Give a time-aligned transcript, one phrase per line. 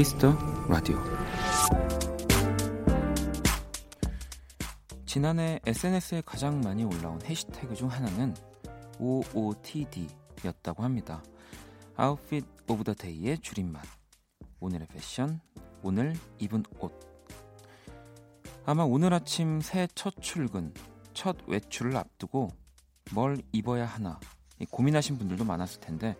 [0.00, 0.34] 키스터
[0.66, 0.96] 라디오
[5.04, 8.34] 지난해 SNS에 가장 많이 올라온 해시태그 중 하나는
[8.98, 11.22] OOTD였다고 합니다.
[11.96, 13.82] Outfit of the day의 줄임말.
[14.60, 15.38] 오늘의 패션,
[15.82, 16.98] 오늘 입은 옷.
[18.64, 20.72] 아마 오늘 아침 새 첫 출근,
[21.12, 22.48] 첫 외출을 앞두고
[23.12, 24.18] 뭘 입어야 하나
[24.70, 26.16] 고민하신 분들도 많았을 텐데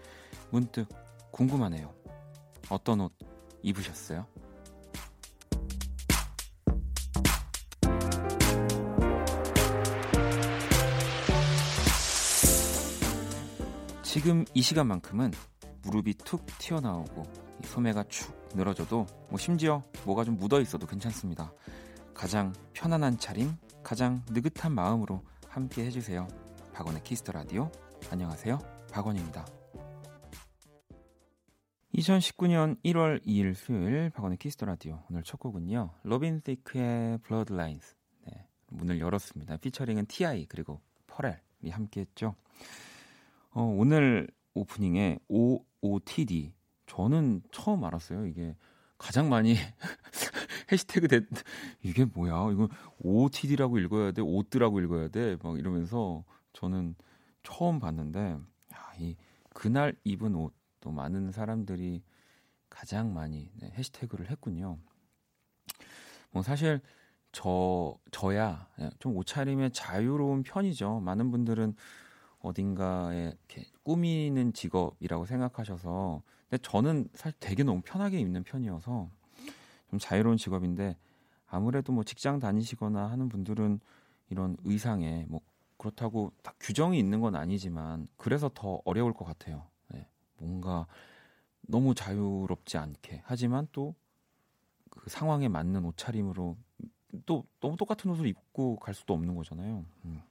[0.50, 0.86] 문득
[1.30, 1.94] 궁금하네요.
[2.68, 3.30] 어떤 옷
[3.62, 4.26] 입으셨어요?
[14.02, 15.30] 지금 이 시간만큼은
[15.82, 17.22] 무릎이 툭 튀어나오고
[17.64, 21.52] 소매가 축 늘어져도 뭐 심지어 뭐가 좀 묻어 있어도 괜찮습니다.
[22.12, 26.26] 가장 편안한 차림, 가장 느긋한 마음으로 함께 해주세요.
[26.72, 27.70] 박원의 키스터 라디오.
[28.10, 28.58] 안녕하세요.
[28.92, 29.59] 박원입니다.
[31.94, 37.96] 2019년 1월 2일 수요일 박원의 키스터 라디오 오늘 첫 곡은요 로빈 시크의 Blurred Lines
[38.26, 39.56] 네, 문을 열었습니다.
[39.56, 40.46] 피처링은 T.I.
[40.46, 42.36] 그리고 퍼렐이 함께했죠.
[43.50, 46.52] 어, 오늘 오프닝에 OOTD
[46.86, 48.26] 저는 처음 알았어요.
[48.26, 48.54] 이게
[48.96, 49.56] 가장 많이
[50.70, 51.24] 해시태그 됐
[51.82, 52.52] 이게 뭐야?
[52.52, 52.68] 이거
[53.00, 56.94] OOTD라고 읽어야 돼, 오뜨라고 읽어야 돼, 막 이러면서 저는
[57.42, 58.38] 처음 봤는데
[58.74, 59.16] 야, 이
[59.54, 62.02] 그날 입은 옷 또 많은 사람들이
[62.68, 64.78] 가장 많이 네, 해시태그를 했군요.
[66.30, 66.80] 뭐 사실
[67.32, 68.68] 저 저야
[68.98, 71.00] 좀 옷차림에 자유로운 편이죠.
[71.00, 71.74] 많은 분들은
[72.40, 79.10] 어딘가에 이렇게 꾸미는 직업이라고 생각하셔서 근데 저는 사실 되게 너무 편하게 입는 편이어서
[79.90, 80.96] 좀 자유로운 직업인데
[81.46, 83.80] 아무래도 뭐 직장 다니시거나 하는 분들은
[84.30, 85.40] 이런 의상에 뭐
[85.76, 89.69] 그렇다고 딱 규정이 있는 건 아니지만 그래서 더 어려울 것 같아요.
[90.40, 90.46] 네.
[90.46, 90.86] 뭔가
[91.62, 93.94] 너무 자유롭지 않게 하지만 또
[94.90, 96.56] 그 상황에 맞는 옷차림으로
[97.26, 99.84] 또 너무 똑같은 옷을 입고 갈 수도 없는 거잖아요.
[100.04, 100.22] 음.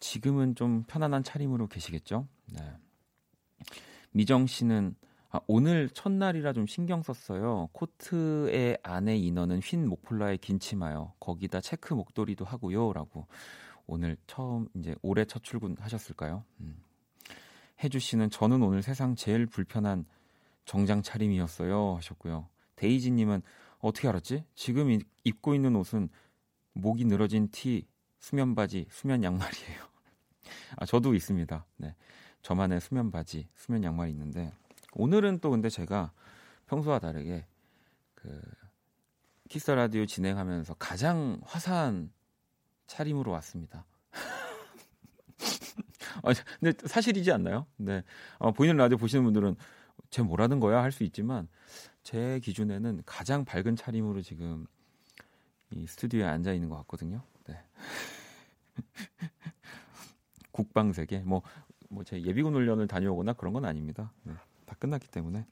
[0.00, 2.26] 지금은 좀 편안한 차림으로 계시겠죠?
[2.46, 2.76] 네.
[4.12, 4.96] 미정 씨는
[5.30, 7.68] 아, 오늘 첫날이라 좀 신경 썼어요.
[7.72, 11.12] 코트의 안에 인어는 흰 목폴라에 긴 치마요.
[11.20, 13.28] 거기다 체크 목도리도 하고요라고
[13.86, 16.44] 오늘 처음 이제 올해 첫 출근하셨을까요?
[16.60, 16.82] 음.
[17.82, 20.04] 혜주 씨는 저는 오늘 세상 제일 불편한
[20.64, 22.48] 정장 차림이었어요 하셨고요.
[22.76, 23.42] 데이지 님은
[23.78, 24.44] 어떻게 알았지?
[24.54, 26.08] 지금 입고 있는 옷은
[26.72, 27.86] 목이 늘어진 티,
[28.18, 29.82] 수면 바지, 수면 양말이에요.
[30.76, 31.66] 아, 저도 있습니다.
[31.78, 31.94] 네.
[32.42, 34.52] 저만의 수면 바지, 수면 양말이 있는데
[34.92, 36.12] 오늘은 또 근데 제가
[36.66, 37.46] 평소와 다르게
[38.14, 38.40] 그
[39.48, 42.12] 키스 라디오 진행하면서 가장 화사한
[42.86, 43.84] 차림으로 왔습니다.
[46.22, 47.66] 아, 근데 사실이지 않나요?
[47.76, 48.02] 네.
[48.38, 49.56] 어, 보이는 라디오 보시는 분들은
[50.10, 51.48] 쟤 뭐라는 거야 할 수 있지만
[52.02, 54.66] 제 기준에는 가장 밝은 차림으로 지금
[55.70, 57.22] 이 스튜디오에 앉아 있는 것 같거든요.
[57.46, 57.58] 네.
[60.52, 61.42] 국방세계 뭐
[61.90, 64.12] 뭐 제 예비군 훈련을 다녀오거나 그런 건 아닙니다.
[64.22, 64.32] 네.
[64.64, 65.44] 다 끝났기 때문에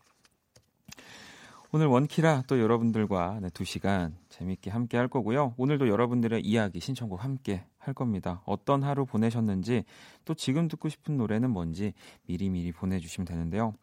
[1.73, 5.55] 오늘 원키라 또 여러분들과 네, 2시간 재밌게 함께 할 거고요.
[5.57, 8.43] 오늘도 여러분들의 이야기 신청곡 함께 할 겁니다.
[8.45, 9.85] 어떤 하루 보내셨는지
[10.25, 11.95] 또 지금 듣고 싶은 노래는 뭔지
[12.27, 13.75] 미리미리 보내주시면 되는데요.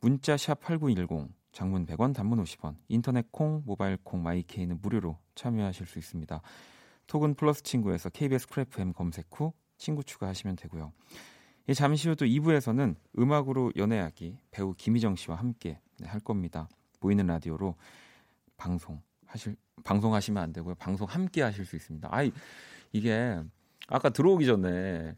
[0.00, 5.98] 문자 샵 8910 장문 100원 단문 50원 인터넷 콩 모바일 콩 마이케이는 무료로 참여하실 수
[5.98, 6.42] 있습니다.
[7.06, 10.92] 톡은 플러스 친구에서 KBS Cool FM 검색 후 친구 추가하시면 되고요.
[11.68, 16.68] 예, 잠시 후 또 2부에서는 음악으로 연애하기 배우 김희정 씨와 함께 네, 할 겁니다.
[17.00, 17.74] 보이는 라디오로
[18.56, 20.74] 방송 하실 방송하시면 안 되고요.
[20.76, 22.08] 방송 함께 하실 수 있습니다.
[22.10, 22.32] 아이
[22.92, 23.40] 이게
[23.88, 25.14] 아까 들어오기 전에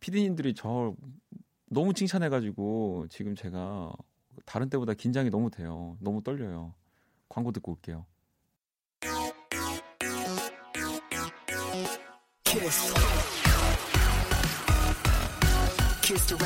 [0.00, 0.94] 피디님들이 저
[1.68, 3.92] 너무 칭찬해가지고 지금 제가
[4.44, 5.96] 다른 때보다 긴장이 너무 돼요.
[6.00, 6.74] 너무 떨려요.
[7.28, 8.06] 광고 듣고 올게요.
[12.44, 12.94] 키스.
[16.02, 16.36] 키스.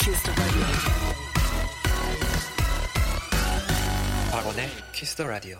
[0.00, 1.25] 키스.
[4.36, 5.56] 박원의 키스 더 라디오.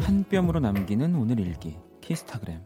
[0.00, 2.60] 한 뼘으로 남기는 오늘 일기 키스타그램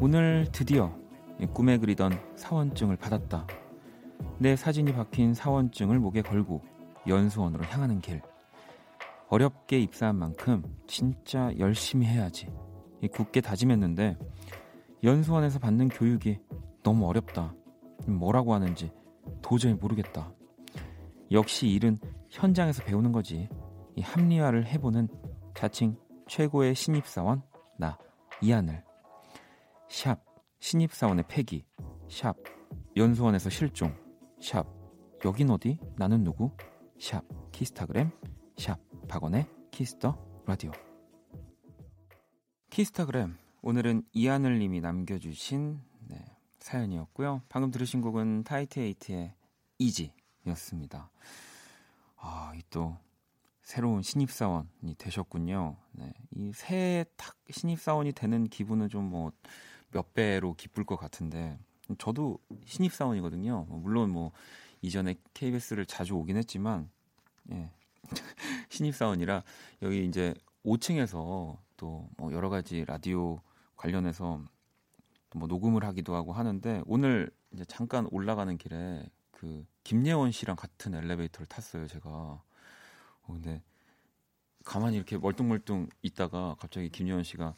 [0.00, 0.92] 오늘 드디어
[1.52, 3.46] 꿈에 그리던 사원증을 받았다.
[4.44, 6.60] 내 사진이 박힌 사원증을 목에 걸고
[7.06, 8.20] 연수원으로 향하는 길.
[9.30, 12.52] 어렵게 입사한 만큼 진짜 열심히 해야지.
[13.10, 14.18] 굳게 다짐했는데
[15.02, 16.40] 연수원에서 받는 교육이
[16.82, 17.54] 너무 어렵다.
[18.06, 18.92] 뭐라고 하는지
[19.40, 20.30] 도저히 모르겠다.
[21.30, 21.98] 역시 일은
[22.28, 23.48] 현장에서 배우는 거지.
[23.96, 25.08] 이 합리화를 해보는
[25.54, 25.96] 자칭
[26.28, 27.40] 최고의 신입사원
[27.78, 27.96] 나
[28.42, 28.84] 이하늘.
[29.88, 30.22] 샵
[30.60, 31.64] 신입사원의 패기.
[32.10, 32.36] 샵
[32.94, 34.03] 연수원에서 실종.
[34.44, 34.66] 샵
[35.24, 35.78] 여긴 어디?
[35.96, 36.50] 나는 누구?
[37.00, 38.10] 샵 키스타그램.
[38.58, 40.70] 샵 박원의 Kiss the 라디오.
[42.68, 46.22] 키스타그램 오늘은 이하늘님이 남겨주신 네,
[46.58, 47.40] 사연이었고요.
[47.48, 49.32] 방금 들으신 곡은 타이트에이트의
[49.78, 51.10] Easy였습니다.
[52.16, 52.98] 아, 이또
[53.62, 55.76] 새로운 신입사원이 되셨군요.
[55.92, 59.32] 네, 이 새해 탁 신입사원이 되는 기분은 좀 뭐
[59.90, 61.56] 몇 배로 기쁠 것 같은데
[61.98, 63.66] 저도 신입 사원이거든요.
[63.68, 64.32] 뭐 물론 뭐
[64.82, 66.90] 이전에 KBS를 자주 오긴 했지만
[67.52, 67.70] 예.
[68.70, 69.42] 신입 사원이라
[69.82, 70.34] 여기 이제
[70.64, 73.40] 5층에서 또 뭐 여러 가지 라디오
[73.76, 74.40] 관련해서
[75.34, 81.46] 뭐 녹음을 하기도 하고 하는데 오늘 이제 잠깐 올라가는 길에 그 김예원 씨랑 같은 엘리베이터를
[81.46, 82.08] 탔어요, 제가.
[82.08, 82.42] 어,
[83.26, 83.62] 근데
[84.64, 87.54] 가만히 이렇게 멀뚱멀뚱 있다가 갑자기 김예원 씨가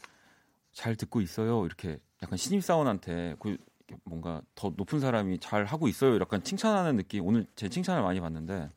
[0.73, 1.65] 잘 듣고 있어요.
[1.65, 3.57] 이렇게 약간 신입사원한테 그
[4.05, 6.19] 뭔가 더 높은 사람이 잘 하고 있어요.
[6.21, 7.27] 약간 칭찬하는 느낌.
[7.27, 8.71] 오늘 제 칭찬을 많이 받는데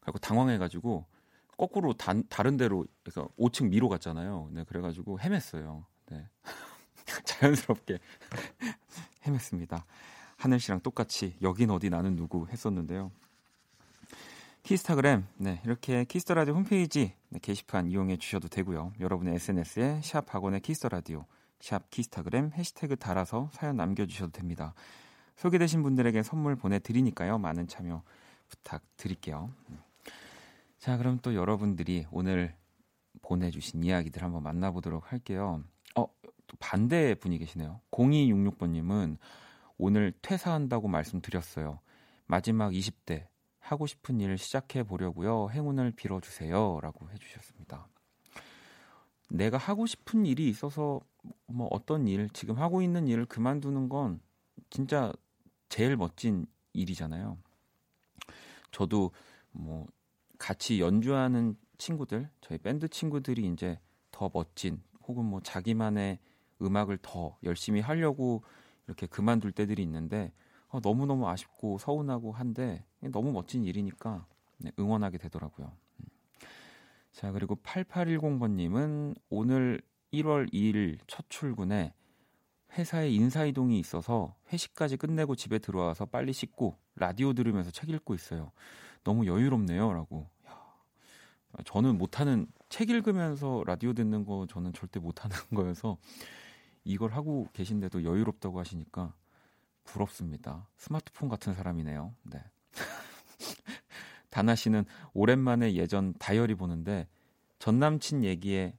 [0.00, 1.04] 그리고 당황해가지고
[1.56, 4.50] 거꾸로 단, 다른 데로 그래서 5층 미로 갔잖아요.
[4.52, 5.84] 네, 그래가지고 헤맸어요.
[6.10, 6.28] 네.
[7.24, 7.98] 자연스럽게
[9.24, 9.82] 헤맸습니다.
[10.36, 13.10] 하늘 씨랑 똑같이 여긴 어디 나는 누구 했었는데요.
[14.62, 18.92] 키스타그램 네 이렇게 Kiss the Radio 홈페이지 네, 게시판 이용해 주셔도 되고요.
[19.00, 21.24] 여러분의 SNS에 샵 박원의 Kiss the Radio
[21.60, 24.74] 샵 키스타그램 해시태그 달아서 사연 남겨주셔도 됩니다.
[25.36, 27.38] 소개되신 분들에게 선물 보내드리니까요.
[27.38, 28.02] 많은 참여
[28.48, 29.50] 부탁드릴게요.
[30.78, 32.54] 자 그럼 또 여러분들이 오늘
[33.22, 35.62] 보내주신 이야기들 한번 만나보도록 할게요.
[35.96, 37.80] 어, 또 반대 분이 계시네요.
[37.90, 39.18] 0266번님은
[39.76, 41.80] 오늘 퇴사한다고 말씀드렸어요.
[42.26, 43.26] 마지막 20대
[43.58, 45.50] 하고 싶은 일 시작해 보려고요.
[45.50, 46.80] 행운을 빌어주세요.
[46.80, 47.86] 라고 해주셨습니다.
[49.30, 51.00] 내가 하고 싶은 일이 있어서
[51.46, 54.20] 뭐 어떤 일, 지금 하고 있는 일을 그만두는 건
[54.70, 55.12] 진짜
[55.68, 57.38] 제일 멋진 일이잖아요.
[58.70, 59.12] 저도
[59.50, 59.86] 뭐
[60.38, 63.78] 같이 연주하는 친구들, 저희 밴드 친구들이 이제
[64.10, 66.18] 더 멋진 혹은 뭐 자기만의
[66.60, 68.42] 음악을 더 열심히 하려고
[68.86, 70.32] 이렇게 그만둘 때들이 있는데
[70.68, 74.26] 어, 너무너무 아쉽고 서운하고 한데 너무 멋진 일이니까
[74.58, 75.72] 네, 응원하게 되더라고요.
[76.00, 76.04] 음.
[77.12, 79.80] 자, 그리고 8810번님은 오늘
[80.12, 81.92] 1월 2일 첫 출근에
[82.76, 88.52] 회사에 인사이동이 있어서 회식까지 끝내고 집에 들어와서 빨리 씻고 라디오 들으면서 책 읽고 있어요.
[89.04, 89.92] 너무 여유롭네요.
[89.92, 90.28] 라고.
[91.64, 95.96] 저는 못하는 책 읽으면서 라디오 듣는 거 저는 절대 못하는 거여서
[96.84, 99.14] 이걸 하고 계신데도 여유롭다고 하시니까
[99.84, 100.68] 부럽습니다.
[100.76, 102.14] 스마트폰 같은 사람이네요.
[102.24, 102.44] 네.
[104.30, 104.84] 다나 씨는
[105.14, 107.08] 오랜만에 예전 다이어리 보는데
[107.58, 108.76] 전 남친 얘기에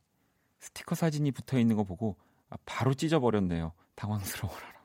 [0.59, 2.17] 스티커 사진이 붙어 있는 거 보고
[2.49, 3.73] 아, 바로 찢어버렸네요.
[3.95, 4.79] 당황스러워라고.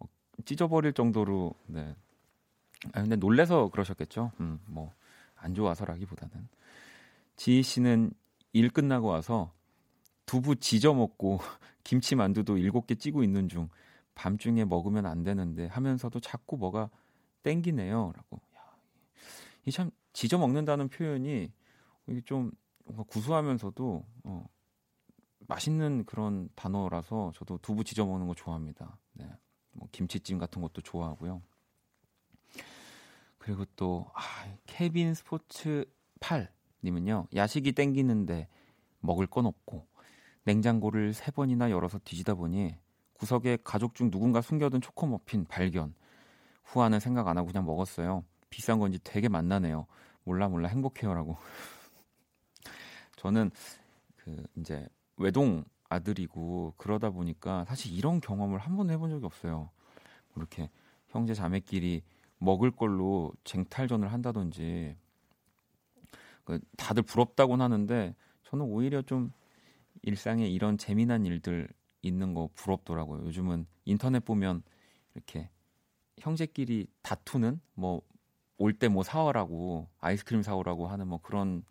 [0.00, 0.06] 어,
[0.44, 1.94] 찢어버릴 정도로 네.
[2.92, 4.32] 아 근데 놀래서 그러셨겠죠.
[4.40, 6.48] 음, 뭐안 좋아서라기보다는
[7.36, 8.12] 지희 씨는
[8.52, 9.52] 일 끝나고 와서
[10.26, 11.38] 두부 지져 먹고
[11.84, 13.68] 김치 만두도 일곱 개 찌고 있는 중
[14.14, 16.90] 밤중에 먹으면 안 되는데 하면서도 자꾸 뭐가
[17.42, 18.40] 땡기네요라고.
[19.66, 21.52] 이 참 지져 먹는다는 표현이
[22.08, 22.50] 이게 좀
[22.90, 24.46] 뭔가 구수하면서도 어,
[25.46, 28.98] 맛있는 그런 단어라서 저도 두부 지져 먹는 거 좋아합니다.
[29.12, 29.30] 네.
[29.72, 31.42] 뭐 김치찜 같은 것도 좋아하고요.
[33.38, 34.20] 그리고 또 아,
[34.66, 35.84] 케빈 스포츠
[36.20, 37.28] 8 님은요.
[37.34, 38.48] 야식이 땡기는데
[39.00, 39.86] 먹을 건 없고
[40.44, 42.76] 냉장고를 세 번이나 열어서 뒤지다 보니
[43.14, 45.94] 구석에 가족 중 누군가 숨겨둔 초코 머핀 발견.
[46.64, 48.24] 후안은 생각 안 하고 그냥 먹었어요.
[48.48, 49.86] 비싼 건지 되게 맛나네요.
[50.24, 51.36] 몰라 몰라 행복해요라고.
[53.20, 53.50] 저는
[54.16, 59.70] 그 이제 외동 아들이고 그러다 보니까 사실 이런 경험을 한 번도 해본 적이 없어요.
[60.36, 60.70] 이렇게
[61.08, 62.02] 형제 자매끼리
[62.38, 64.96] 먹을 걸로 쟁탈전을 한다든지
[66.44, 69.32] 그 다들 부럽다곤 하는데 저는 오히려 좀
[70.02, 71.68] 일상에 이런 재미난 일들
[72.00, 73.26] 있는 거 부럽더라고요.
[73.26, 74.62] 요즘은 인터넷 보면
[75.14, 75.50] 이렇게
[76.18, 78.00] 형제끼리 다투는 뭐
[78.58, 81.64] 올 때 뭐 사와라고 아이스크림 사오라고 하는 뭐 그런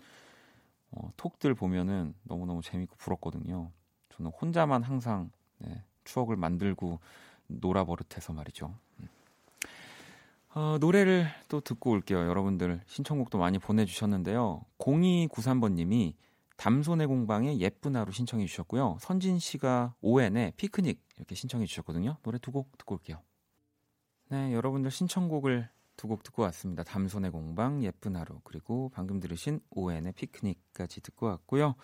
[0.92, 3.72] 어, 톡들 보면은 너무너무 재밌고 부럽거든요.
[4.10, 7.00] 저는 혼자만 항상 네, 추억을 만들고
[7.48, 8.76] 놀아 버릇해서 말이죠.
[9.00, 9.08] 음.
[10.56, 12.20] 어, 노래를 또 듣고 올게요.
[12.28, 14.64] 여러분들 신청곡도 많이 보내주셨는데요.
[14.80, 16.14] 0293번님이
[16.58, 18.98] 담소의 공방의 예쁜 하루 신청해 주셨고요.
[19.00, 22.18] 선진 씨가 ON의 피크닉 이렇게 신청해 주셨거든요.
[22.24, 23.22] 노래 두 곡 듣고 올게요.
[24.30, 26.84] 네, 여러분들 신청곡을 두 곡 듣고 왔습니다.
[26.84, 31.76] 담소의 공방 예쁜 하루 그리고 방금 들으신 ON의 피크닉까지 듣고 왔고요.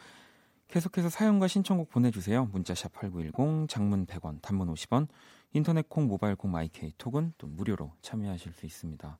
[0.69, 2.45] 계속해서 사연과 신청곡 보내주세요.
[2.45, 5.07] 문자샵 8910, 장문 100원, 단문 50원,
[5.51, 9.19] 인터넷 콩, 모바일 콩, 마이케이, 톡은 또 무료로 참여하실 수 있습니다.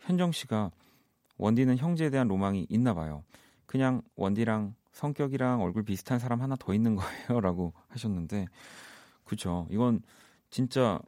[0.00, 0.70] 현정 씨가
[1.38, 3.24] 원디는 형제에 대한 로망이 있나 봐요.
[3.66, 7.40] 그냥 원디랑 성격이랑 얼굴 비슷한 사람 하나 더 있는 거예요.
[7.40, 8.46] 라고 하셨는데,
[9.24, 9.66] 그죠.
[9.70, 10.02] 이건
[10.50, 11.00] 진짜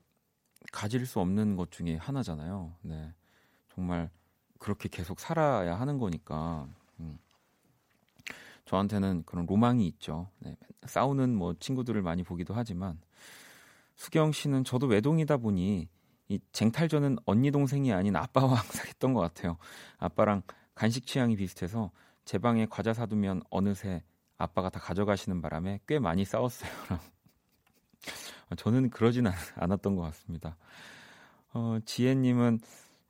[0.74, 2.74] 가질 수 없는 것 중에 하나잖아요.
[2.82, 3.14] 네.
[3.72, 4.10] 정말
[4.58, 6.66] 그렇게 계속 살아야 하는 거니까.
[6.98, 7.16] 음.
[8.64, 10.28] 저한테는 그런 로망이 있죠.
[10.40, 10.56] 네.
[10.84, 13.00] 싸우는 뭐 친구들을 많이 보기도 하지만,
[13.94, 15.88] 수경 씨는 저도 외동이다 보니
[16.28, 19.56] 이 쟁탈전은 언니 동생이 아닌 아빠와 항상 했던 것 같아요.
[19.98, 20.42] 아빠랑
[20.74, 21.92] 간식 취향이 비슷해서
[22.24, 24.02] 제 방에 과자 사두면 어느새
[24.38, 26.70] 아빠가 다 가져가시는 바람에 꽤 많이 싸웠어요.
[28.56, 30.56] 저는 그러진 않았던 것 같습니다.
[31.52, 32.60] 어, 지혜님은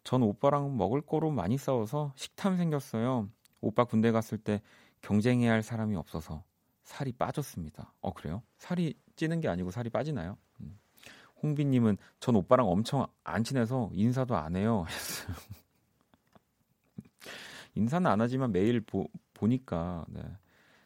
[0.04, 3.28] 전 오빠랑 먹을 거로 많이 싸워서 식탐 생겼어요.
[3.60, 4.60] 오빠 군대 갔을 때
[5.00, 6.44] 경쟁해야 할 사람이 없어서
[6.84, 7.94] 살이 빠졌습니다.
[8.00, 8.42] 어 그래요?
[8.58, 10.36] 살이 찌는 게 아니고 살이 빠지나요?
[10.60, 10.78] 음.
[11.42, 14.84] 홍비님은 전 오빠랑 엄청 안 친해서 인사도 안 해요.
[17.74, 20.22] 인사는 안 하지만 매일 보, 보니까 네.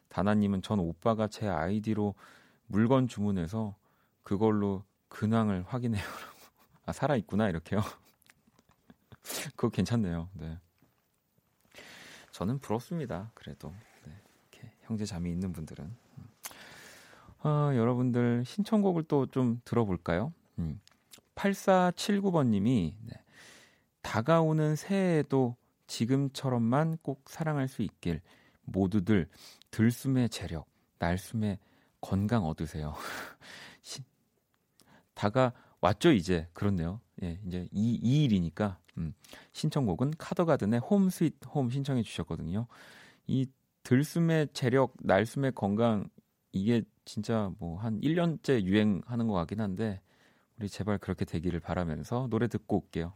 [0.09, 2.15] 다나님은 전 오빠가 제 아이디로
[2.67, 3.77] 물건 주문해서
[4.29, 6.05] 그걸로 근황을 확인해요.
[6.85, 7.81] 아 살아 있구나 이렇게요.
[9.57, 10.29] 그거 괜찮네요.
[10.35, 10.59] 네.
[12.33, 13.31] 저는 부럽습니다.
[13.33, 13.73] 그래도
[14.05, 14.13] 네.
[14.53, 15.97] 이렇게 형제 자매 있는 분들은
[17.41, 20.35] 아, 여러분들 신청곡을 또 좀 들어볼까요?
[20.59, 20.79] 음.
[21.35, 23.15] 8479번님이 네.
[24.03, 25.57] 다가오는 새해에도
[25.87, 28.21] 지금처럼만 꼭 사랑할 수 있길
[28.65, 29.27] 모두들
[29.71, 30.67] 들숨의 재력,
[30.99, 31.59] 날숨의
[32.03, 32.95] 건강 얻으세요.
[35.19, 37.01] 다가 왔죠 이제 그렇네요.
[37.25, 39.13] 예, 이제 이, 2일이니까 음,
[39.53, 42.69] 신청곡은 카더가든의 Home Sweet Home 신청해 주셨거든요.
[43.27, 43.47] 이
[43.83, 46.09] 들숨의 재력, 날숨의 건강
[46.53, 50.01] 이게 진짜 뭐 한 1년째 유행하는 것 같긴 한데
[50.57, 53.13] 우리 제발 그렇게 되기를 바라면서 노래 듣고 올게요.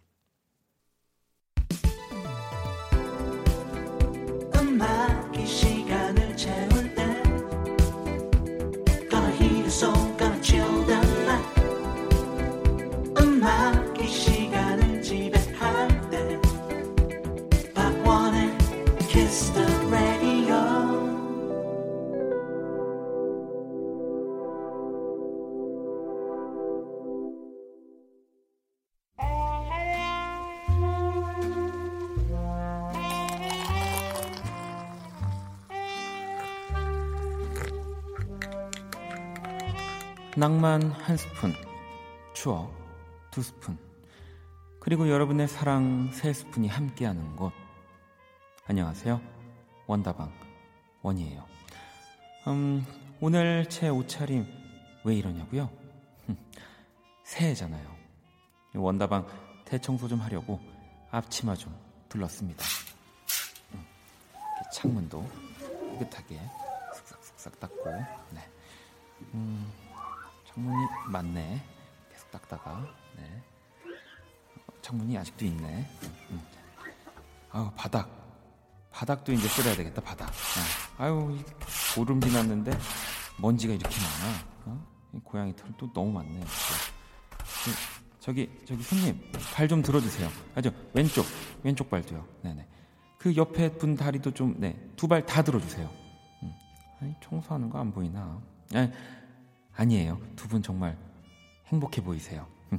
[40.42, 41.54] 낭만 한 스푼,
[42.34, 42.74] 추억
[43.30, 43.78] 두 스푼,
[44.80, 47.52] 그리고 여러분의 사랑 세 스푼이 함께하는 곳.
[48.66, 49.20] 안녕하세요.
[49.86, 50.32] 원다방
[51.02, 51.46] 원이에요.
[52.48, 52.84] 음,
[53.20, 54.44] 오늘 제 옷차림
[55.04, 55.70] 왜 이러냐고요?
[57.22, 57.96] 새해잖아요.
[58.74, 59.28] 원다방
[59.64, 60.58] 대청소 좀 하려고
[61.12, 61.72] 앞치마 좀
[62.08, 62.64] 둘렀습니다.
[63.74, 63.84] 음,
[64.72, 65.24] 창문도
[66.00, 66.40] 깨끗하게
[66.96, 67.90] 쓱싹쓱싹 닦고,
[68.32, 68.40] 네.
[69.34, 69.72] 음,
[70.54, 70.76] 창문이
[71.08, 71.62] 맞네.
[72.12, 72.86] 계속 닦다가.
[73.16, 73.42] 네.
[74.82, 75.88] 창문이 아직도 있네.
[76.30, 76.42] 음.
[77.50, 78.10] 아우 바닥.
[78.90, 80.02] 바닥도 이제 쓸어야 되겠다.
[80.02, 80.28] 바닥.
[80.28, 81.02] 어.
[81.02, 81.38] 아유
[81.94, 82.72] 보름 지났는데
[83.38, 84.38] 먼지가 이렇게 많아.
[84.66, 84.86] 어?
[85.24, 86.40] 고양이 털또 너무 많네.
[86.40, 87.70] 그,
[88.20, 89.20] 저기 저기 손님
[89.54, 90.28] 발 좀 들어주세요.
[90.54, 91.24] 아죠 왼쪽
[91.62, 92.26] 왼쪽 발도요.
[92.42, 92.66] 네네.
[93.18, 95.88] 그 옆에 분 다리도 좀 네 두 발 다 들어주세요.
[96.42, 96.52] 음.
[97.00, 98.38] 아니 청소하는 거 안 보이나?
[98.74, 98.90] 아니,
[99.74, 100.20] 아니에요.
[100.36, 100.98] 두 분 정말
[101.66, 102.46] 행복해 보이세요.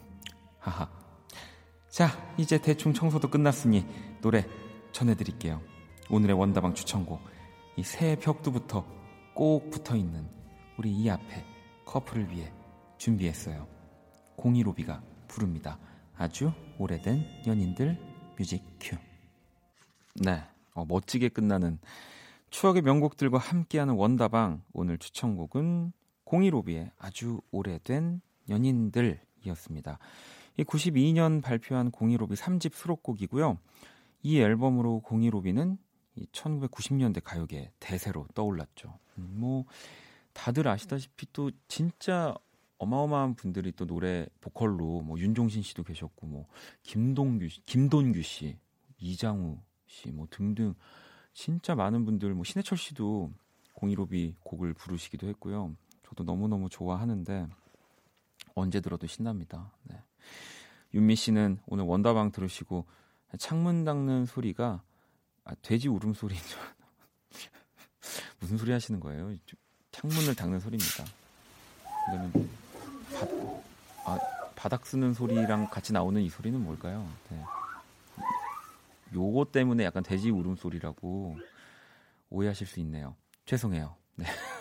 [0.60, 0.90] 하하.
[1.90, 2.08] 자,
[2.38, 3.86] 이제 대충 청소도 끝났으니
[4.22, 4.46] 노래
[4.92, 5.62] 전해드릴게요.
[6.10, 7.22] 오늘의 원다방 추천곡.
[7.78, 8.86] 이 새 벽두부터
[9.34, 10.28] 꼭 붙어 있는
[10.78, 11.44] 우리 이 앞에
[11.86, 12.52] 커플을 위해
[12.98, 13.68] 준비했어요.
[14.36, 15.80] 공이로비가 부릅니다.
[16.16, 17.98] 아주 오래된 연인들
[18.38, 18.96] 뮤직 큐.
[20.16, 20.44] 네,
[20.76, 21.80] 어, 멋지게 끝나는
[22.52, 25.92] 추억의 명곡들과 함께하는 원다방 오늘 추천곡은
[26.26, 30.00] 공이로비의 아주 오래된 연인들이었습니다.
[30.58, 33.58] 이 92년 발표한 공이로비 3집 수록곡이고요.
[34.24, 35.78] 이 앨범으로 공이로비는
[36.32, 38.98] 1990년대 가요계 대세로 떠올랐죠.
[39.18, 39.66] 음, 뭐
[40.34, 42.36] 다들 아시다시피 또 진짜
[42.78, 46.48] 어마어마한 분들이 또 노래 보컬로 뭐 윤종신 씨도 계셨고 뭐
[46.84, 48.58] 김동규 씨, 김돈규 씨,
[49.00, 50.74] 이장우 씨 뭐 등등
[51.34, 53.32] 진짜 많은 분들 뭐 신해철 씨도
[53.74, 55.76] 공이로비 곡을 부르시기도 했고요.
[56.14, 57.48] 저도 너무너무 좋아하는데
[58.54, 59.72] 언제 들어도 신납니다.
[59.84, 60.00] 네.
[60.94, 62.86] 윤미 씨는 오늘 원다방 들으시고
[63.40, 64.84] 창문 닦는 소리가
[65.44, 66.60] 아, 돼지 울음소리인 줄
[68.40, 69.36] 무슨 소리 하시는 거예요?
[69.92, 71.04] 창문을 닦는 소리입니다.
[72.06, 72.50] 그러면
[74.06, 74.20] 바, 아,
[74.56, 77.10] 바닥 쓰는 소리랑 같이 나오는 이 소리는 뭘까요?
[77.30, 77.44] 네.
[79.16, 81.38] 요거 때문에 약간 돼지 울음소리라고
[82.30, 83.16] 오해하실 수 있네요.
[83.46, 83.96] 죄송해요.
[84.16, 84.26] 네.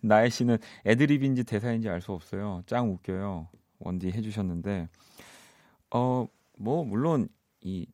[0.00, 2.62] 나혜 씨는 애드립인지 대사인지 알 수 없어요.
[2.66, 3.48] 짱 웃겨요.
[3.80, 4.88] 원디 해주셨는데,
[5.90, 6.26] 어,
[6.58, 7.28] 뭐, 물론
[7.60, 7.86] 이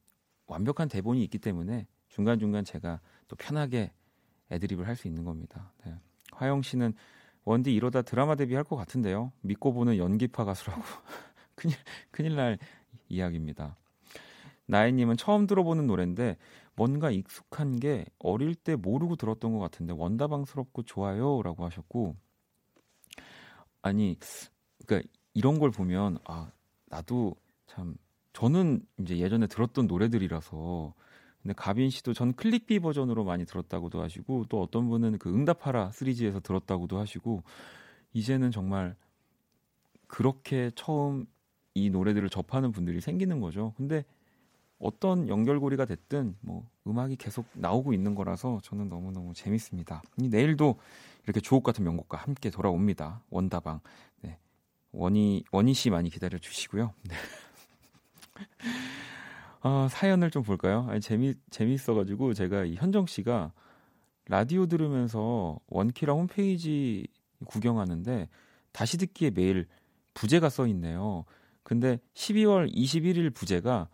[0.47, 3.93] 완벽한 대본이 있기 때문에 중간 중간 제가 또 편하게
[4.51, 5.73] 애드립을 할 수 있는 겁니다.
[5.85, 5.95] 네.
[6.33, 6.95] 화영 씨는
[7.45, 9.33] 원디 이러다 드라마 데뷔할 것 같은데요.
[9.41, 10.83] 믿고 보는 연기파 가수라고.
[11.55, 11.77] 큰일,
[12.11, 12.59] 큰일 날
[13.09, 13.77] 이야기입니다.
[14.67, 16.37] 나혜님은 처음 들어보는 노래인데
[16.77, 22.17] 뭔가 익숙한 게 어릴 때 모르고 들었던 것 같은데 원다방스럽고 좋아요라고 하셨고
[23.83, 24.19] 아니
[24.87, 26.51] 그러니까 이런 걸 보면 아
[26.87, 27.97] 나도 참
[28.33, 30.95] 저는 이제 예전에 들었던 노래들이라서
[31.43, 36.41] 근데 가빈 씨도 전 클릭비 버전으로 많이 들었다고도 하시고 또 어떤 분은 그 응답하라 시리즈에서
[36.41, 37.43] 들었다고도 하시고
[38.15, 38.97] 이제는 정말
[40.07, 41.27] 그렇게 처음
[41.75, 43.75] 이 노래들을 접하는 분들이 생기는 거죠.
[43.77, 44.05] 근데
[44.79, 50.03] 어떤 연결고리가 됐든 뭐 음악이 계속 나오고 있는 거라서 저는 너무너무 재밌습니다.
[50.17, 50.79] 내일도
[51.25, 53.23] 이렇게 주옥 같은 명곡과 함께 돌아옵니다.
[53.31, 53.81] 원다방.
[54.23, 54.39] 네.
[54.93, 56.93] 원희 원희 씨 많이 기다려 주시고요.
[57.03, 57.15] 네.
[59.63, 60.87] 어, 사연을 좀 볼까요?
[60.89, 63.53] 아니, 재미 재밌어가지고 제가 이 현정 씨가
[64.27, 67.07] 라디오 들으면서 원키라 홈페이지
[67.45, 68.29] 구경하는데
[68.73, 69.67] 다시 듣기에 매일
[70.15, 71.25] 부제가 써 있네요.
[71.63, 73.89] 근데 12월 21일 부제가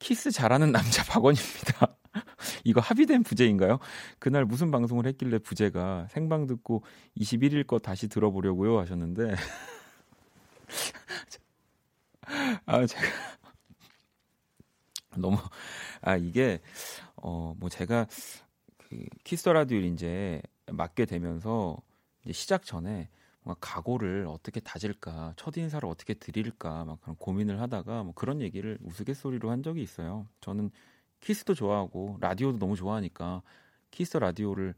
[0.00, 1.96] 키스 잘하는 남자 박원입니다.
[2.64, 3.78] 이거 합의된 부제인가요?
[4.18, 6.82] 그날 무슨 방송을 했길래 부제가 생방 듣고
[7.16, 9.36] 21일 거 다시 들어보려고요 하셨는데
[12.66, 13.02] 아 제가
[15.16, 15.36] 너무
[16.00, 16.60] 아 이게
[17.16, 18.06] 어 뭐 제가
[18.78, 20.40] 그 Kiss the Radio를 이제
[20.72, 21.76] 맡게 되면서
[22.24, 23.08] 이제 시작 전에
[23.42, 28.78] 뭔가 각오를 어떻게 다질까, 첫 인사를 어떻게 드릴까, 막 그런 고민을 하다가 뭐 그런 얘기를
[28.82, 30.26] 우스갯소리로 한 적이 있어요.
[30.40, 30.70] 저는
[31.20, 33.42] 키스도 좋아하고 라디오도 너무 좋아하니까
[33.90, 34.74] 키스 라디오를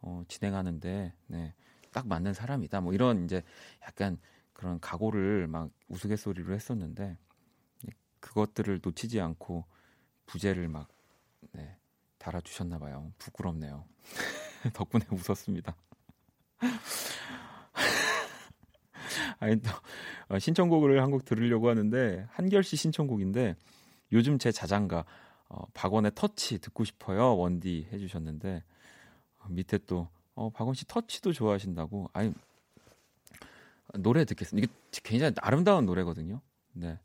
[0.00, 1.54] 어, 진행하는데 네,
[1.92, 2.80] 딱 맞는 사람이다.
[2.80, 3.42] 뭐 이런 이제
[3.82, 4.18] 약간
[4.52, 7.16] 그런 각오를 막 우스갯소리로 했었는데
[8.20, 9.64] 그것들을 놓치지 않고
[10.26, 10.88] 부제를 막
[11.52, 11.76] 네,
[12.18, 13.12] 달아주셨나 봐요.
[13.18, 13.84] 부끄럽네요.
[14.74, 15.76] 덕분에 웃었습니다.
[19.40, 19.70] 아니 또
[20.28, 23.56] 어, 신청곡을 한곡 들으려고 하는데 한결 씨 신청곡인데
[24.12, 25.04] 요즘 제 자장가
[25.48, 28.62] 어, 박원의 터치 듣고 싶어요 원디 해주셨는데
[29.38, 32.32] 어, 밑에 또 어, 박원 씨 터치도 좋아하신다고 아니
[33.94, 34.66] 노래 듣겠습니다.
[34.66, 36.40] 이게 굉장히 아름다운 노래거든요.
[36.72, 36.98] 네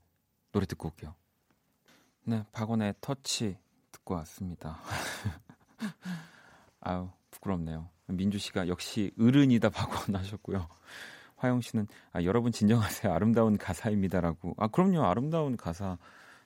[0.51, 1.15] 노래 듣고 올게요.
[2.23, 3.57] 네 박원의 터치
[3.91, 4.79] 듣고 왔습니다.
[6.81, 7.89] 아유 부끄럽네요.
[8.07, 10.67] 민주 씨가 역시 어른이다 박원 하셨고요.
[11.41, 13.11] 화영 씨는 아, 여러분 진정하세요.
[13.13, 14.53] 아름다운 가사입니다라고.
[14.57, 15.03] 아 그럼요.
[15.03, 15.97] 아름다운 가사.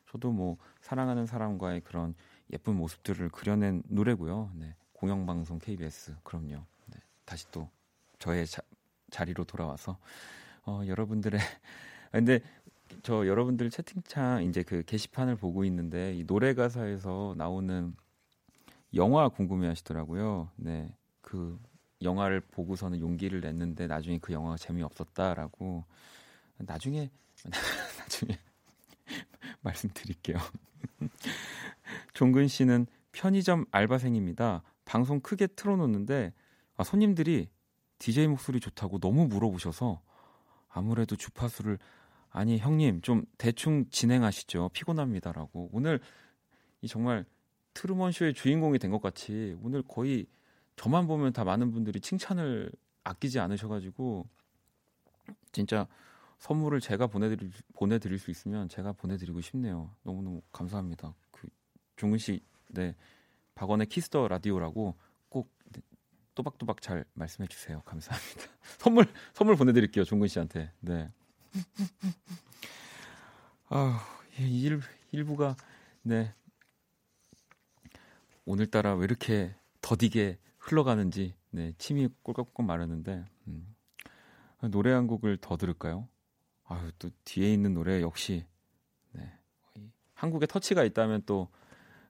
[0.10, 2.16] 저도 뭐 사랑하는 사람과의 그런
[2.54, 4.52] 예쁜 모습들을 그려낸 노래고요.
[4.56, 4.74] 네.
[4.94, 6.16] 공영방송 KBS.
[6.24, 6.64] 그럼요.
[6.86, 7.00] 네.
[7.26, 7.70] 다시 또
[8.20, 8.62] 저의 자,
[9.12, 9.98] 자리로 돌아와서
[10.66, 12.40] 어, 여러분들의 아, 근데
[13.04, 17.94] 저 여러분들 채팅창 이제 그 게시판을 보고 있는데 이 노래 가사에서 나오는
[18.94, 20.52] 영화 궁금해 하시더라고요.
[20.56, 20.90] 네.
[21.20, 21.60] 그
[22.02, 25.84] 영화를 보고서는 용기를 냈는데 나중에 그 영화가 재미없었다라고
[26.58, 27.10] 나중에
[28.00, 28.40] 나중에
[29.62, 30.38] 말씀드릴게요.
[32.14, 34.64] 종근 씨는 편의점 알바생입니다.
[34.84, 36.34] 방송 크게 틀어놓는데
[36.78, 37.50] 아, 손님들이
[38.00, 40.02] DJ 목소리 좋다고 너무 물어보셔서
[40.70, 41.80] 아무래도 주파수를
[42.30, 46.02] 아니 형님 좀 대충 진행하시죠 피곤합니다라고 오늘
[46.82, 47.26] 이 정말
[47.74, 50.28] 트루먼 쇼의 주인공이 된 것 같이 오늘 거의
[50.76, 52.72] 저만 보면 다 많은 분들이 칭찬을
[53.04, 54.28] 아끼지 않으셔가지고
[55.52, 55.88] 진짜
[56.40, 59.96] 선물을 제가 보내드릴 보내드릴 수 있으면 제가 보내드리고 싶네요.
[60.04, 61.16] 너무너무 감사합니다.
[61.32, 61.48] 그
[61.96, 62.96] 종근 씨, 네
[63.56, 64.96] 박원의 Kiss the Radio라고
[65.30, 65.82] 꼭 네,
[66.36, 67.82] 또박또박 잘 말씀해 주세요.
[67.86, 68.42] 감사합니다.
[68.80, 70.72] 선물 선물 보내드릴게요, 종근 씨한테.
[70.82, 71.10] 네.
[73.70, 74.06] 아,
[74.38, 75.56] 일 일부가
[76.02, 76.34] 네
[78.44, 83.76] 오늘따라 왜 이렇게 더디게 흘러가는지 네, 침이 꼴깍꼴깍 마르는데 음.
[84.72, 86.08] 노래 한 곡을 더 들을까요?
[86.64, 88.46] 아유, 또 뒤에 있는 노래 역시
[89.12, 89.32] 네.
[90.16, 91.50] 한국에 터치가 있다면 또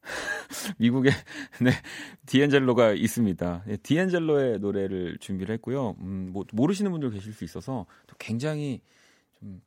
[0.77, 1.09] 미국에
[1.61, 1.71] 네,
[2.27, 3.63] 디엔젤로가 있습니다.
[3.65, 5.97] 네, 디엔젤로의 노래를 준비를 했고요.
[5.99, 8.79] 음, 뭐 모르시는 분들 계실 수 있어서 또 굉장히
[9.33, 9.61] 좀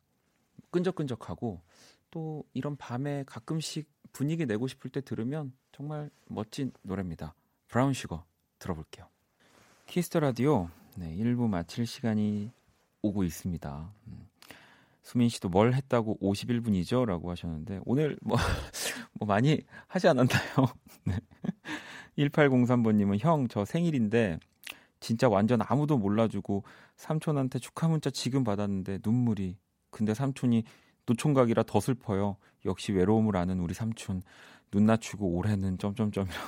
[0.71, 1.61] 끈적끈적하고
[2.09, 7.35] 또 이런 밤에 가끔씩 분위기 내고 싶을 때 들으면 정말 멋진 노래입니다.
[7.67, 8.23] Brown Sugar
[8.59, 9.07] 들어볼게요.
[9.87, 12.51] Kiss the Radio 네, 1부 마칠 시간이
[13.01, 13.91] 오고 있습니다.
[14.07, 14.27] 음.
[15.01, 17.05] 수민 씨도 뭘 했다고 51분이죠?
[17.05, 18.37] 라고 하셨는데, 오늘 뭐,
[19.13, 20.67] 뭐 많이 하지 않았나요?
[21.05, 21.15] 네.
[22.17, 24.39] 1803번님은 형, 저 생일인데,
[24.99, 26.63] 진짜 완전 아무도 몰라주고,
[26.97, 29.57] 삼촌한테 축하 문자 지금 받았는데, 눈물이.
[29.89, 30.63] 근데 삼촌이
[31.05, 32.35] 노총각이라 더 슬퍼요.
[32.65, 34.21] 역시 외로움을 아는 우리 삼촌.
[34.69, 36.45] 눈 낮추고 올해는 점점점이라고.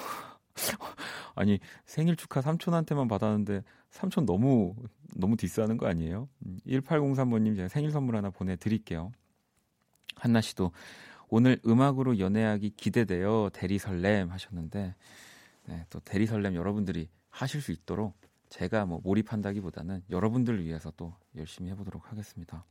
[1.36, 4.76] 아니 생일 축하 삼촌한테만 받았는데 삼촌 너무
[5.16, 6.28] 너무 디스하는 거 아니에요?
[6.68, 9.12] 1803번님 음, 제가 생일 선물 하나 보내드릴게요.
[10.16, 10.72] 한나 씨도
[11.30, 13.50] 오늘 음악으로 연애하기 기대돼요.
[13.50, 14.96] 대리 설렘 하셨는데
[15.68, 18.16] 네, 또 대리 설렘 여러분들이 하실 수 있도록
[18.50, 22.66] 제가 뭐 몰입한다기보다는 여러분들을 위해서 또 열심히 해보도록 하겠습니다.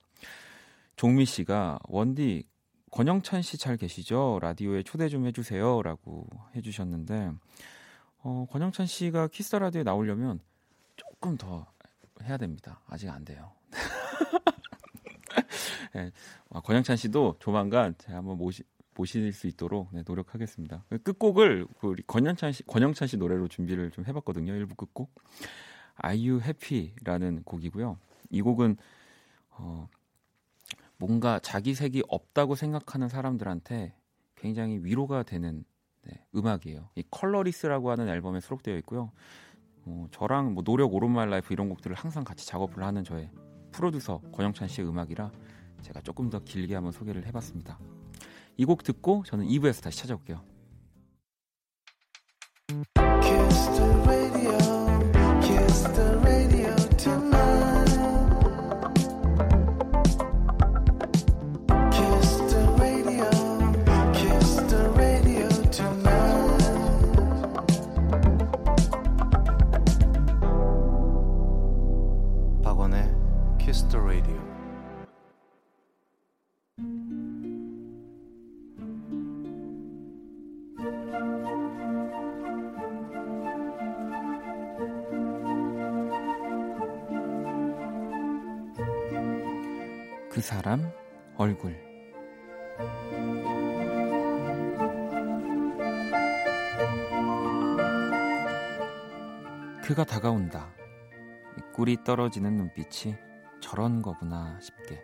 [0.97, 2.45] 종미 씨가 원디
[2.91, 4.39] 권영찬 씨 잘 계시죠?
[4.43, 7.33] 라디오에 초대 좀 해주세요라고 해주셨는데
[8.23, 10.41] 어, 권영찬 씨가 키스 라디오에 나오려면
[10.97, 11.67] 조금 더
[12.23, 12.81] 해야 됩니다.
[12.87, 13.53] 아직 안 돼요.
[15.95, 16.11] 네,
[16.65, 18.63] 권영찬 씨도 조만간 제가 한번 모시,
[18.95, 20.85] 모실 수 있도록 네, 노력하겠습니다.
[21.03, 24.55] 끝곡을 그 우리 권영찬 씨, 권영찬 씨 노래로 준비를 좀 해봤거든요.
[24.55, 25.15] 일부 끝곡.
[25.97, 27.99] Are You Happy라는 곡이고요.
[28.31, 28.77] 이 곡은
[29.51, 29.89] 어,
[30.99, 33.95] 뭔가 자기 색이 없다고 생각하는 사람들한테
[34.37, 35.65] 굉장히 위로가 되는
[36.03, 36.89] 네, 음악이에요.
[36.95, 39.13] 이 Colorless라고 하는 앨범에 수록되어 있고요.
[39.85, 43.31] 뭐 저랑 뭐 노력 All of My Life 이런 곡들을 항상 같이 작업을 하는 저의
[43.73, 45.31] 프로듀서 권영찬 씨의 음악이라
[45.83, 47.79] 제가 조금 더 길게 한번 소개를 해봤습니다.
[48.57, 50.43] 이 곡 듣고 저는 2부에서 다시 찾아올게요.
[100.21, 100.71] 다가온다.
[101.75, 103.17] 꿀이 떨어지는 눈빛이
[103.61, 105.03] 저런 거구나 싶게.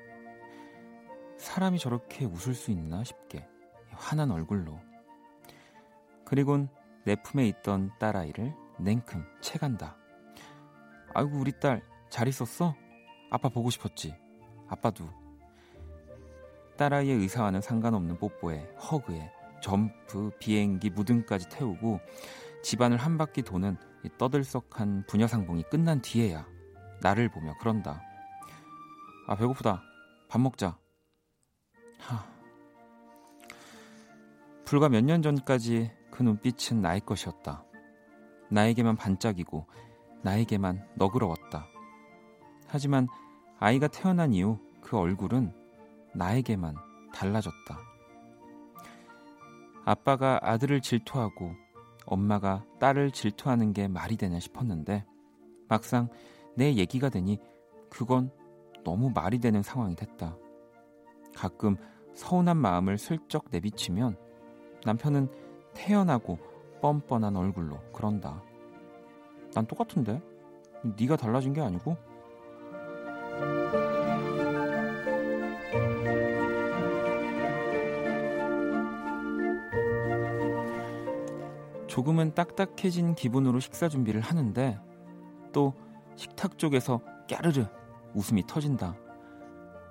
[1.39, 3.49] 사람이 저렇게 웃을 수 있나 싶게.
[3.93, 4.79] 환한 얼굴로.
[6.27, 6.69] 그리곤
[7.05, 9.97] 내 품에 있던 딸아이를 냉큼 채간다.
[11.15, 12.75] 아이고, 우리 딸 잘 있었어?
[13.31, 14.15] 아빠 보고 싶었지?
[14.69, 15.09] 아빠도
[16.77, 18.59] 딸아이의 의사와는 상관없는 뽀뽀에
[18.91, 22.01] 허그에 점프, 비행기, 무등까지 태우고
[22.63, 23.79] 집안을 한 바퀴 도는
[24.19, 26.47] 떠들썩한 부녀상봉이 끝난 뒤에야
[27.03, 28.03] 나를 보며 그런다.
[29.27, 29.83] 아 배고프다.
[30.29, 30.79] 밥 먹자.
[32.01, 32.27] 하.
[34.65, 37.65] 불과 몇 년 전까지 그 눈빛은 나의 것이었다.
[38.51, 39.67] 나에게만 반짝이고
[40.23, 41.67] 나에게만 너그러웠다.
[42.69, 43.07] 하지만
[43.59, 45.53] 아이가 태어난 이후 그 얼굴은
[46.15, 46.75] 나에게만
[47.15, 47.79] 달라졌다.
[49.85, 51.55] 아빠가 아들을 질투하고
[52.07, 55.05] 엄마가 딸을 질투하는 게 말이 되냐 싶었는데
[55.69, 56.09] 막상
[56.55, 57.39] 내 얘기가 되니
[57.91, 58.31] 그건
[58.85, 60.37] 너무 말이 되는 상황이 됐다.
[61.35, 61.77] 가끔
[62.15, 64.17] 서운한 마음을 슬쩍 내비치면
[64.85, 65.29] 남편은
[65.75, 66.39] 태연하고
[66.81, 68.43] 뻔뻔한 얼굴로 그런다.
[69.53, 70.23] 난 똑같은데?
[70.99, 71.97] 네가 달라진 게 아니고?
[81.97, 84.79] 조금은 딱딱해진 기분으로 식사 준비를 하는데
[85.55, 85.73] 또
[86.15, 87.65] 식탁 쪽에서 까르르
[88.13, 88.95] 웃음이 터진다.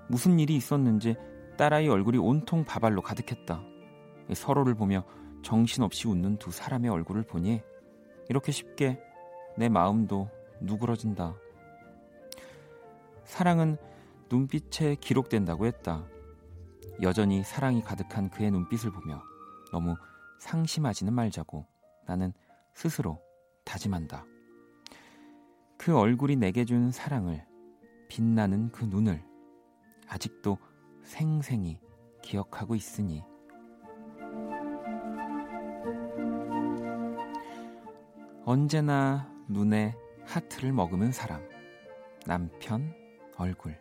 [0.07, 1.15] 무슨 일이 있었는지
[1.57, 3.59] 딸아이 얼굴이 온통 바발로 가득했다.
[4.35, 5.03] 서로를 보며
[5.41, 7.63] 정신없이 웃는 두 사람의 얼굴을 보니
[8.29, 8.99] 이렇게 쉽게
[9.57, 10.29] 내 마음도
[10.61, 11.33] 누그러진다.
[13.23, 13.77] 사랑은
[14.29, 16.05] 눈빛에 기록된다고 했다.
[17.01, 19.23] 여전히 사랑이 가득한 그의 눈빛을 보며
[19.71, 19.95] 너무
[20.37, 21.65] 상심하지는 말자고.
[22.05, 22.33] 나는
[22.73, 23.19] 스스로
[23.63, 24.25] 다짐한다.
[25.77, 27.45] 그 얼굴이 내게 준 사랑을
[28.07, 29.23] 빛나는 그 눈을
[30.07, 30.57] 아직도
[31.03, 31.79] 생생히
[32.21, 33.23] 기억하고 있으니.
[38.45, 41.41] 언제나 눈에 하트를 머금은 사람
[42.25, 42.93] 남편
[43.37, 43.79] 얼굴.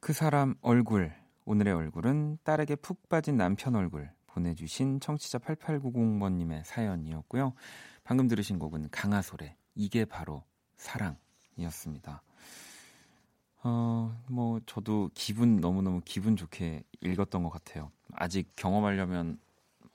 [0.00, 7.52] 그 사람 얼굴 오늘의 얼굴은 딸에게 푹 빠진 남편 얼굴 보내주신 청취자 8890번님의 사연이었고요.
[8.02, 10.42] 방금 들으신 곡은 강하솔의 이게 바로
[10.76, 12.22] 사랑이었습니다.
[13.62, 17.90] 어, 뭐, 저도 기분, 너무너무 기분 좋게 읽었던 것 같아요.
[18.12, 19.38] 아직 경험하려면,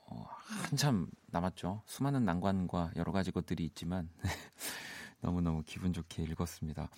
[0.06, 1.82] 어, 한참 남았죠.
[1.86, 4.08] 수많은 난관과 여러 가지 것들이 있지만,
[5.20, 6.88] 너무너무 기분 좋게 읽었습니다.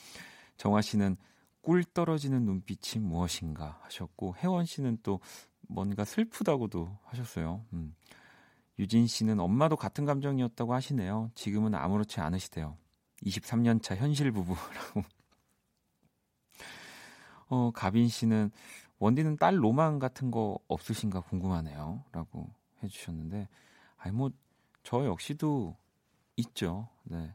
[0.56, 1.16] 정화 씨는
[1.62, 5.20] 꿀 떨어지는 눈빛이 무엇인가 하셨고, 혜원 씨는 또
[5.68, 7.64] 뭔가 슬프다고도 하셨어요.
[7.72, 7.94] 음.
[8.78, 11.30] 유진 씨는 엄마도 같은 감정이었다고 하시네요.
[11.34, 12.76] 지금은 아무렇지 않으시대요.
[13.24, 15.02] 23년 차 현실 부부라고.
[17.48, 18.50] 어, 가빈 씨는
[18.98, 22.04] 원디는 딸 로망 같은 거 없으신가 궁금하네요.
[22.12, 22.50] 라고
[22.82, 23.48] 해주셨는데,
[23.98, 24.30] 아니, 뭐,
[24.82, 25.76] 저 역시도
[26.36, 26.88] 있죠.
[27.04, 27.34] 네.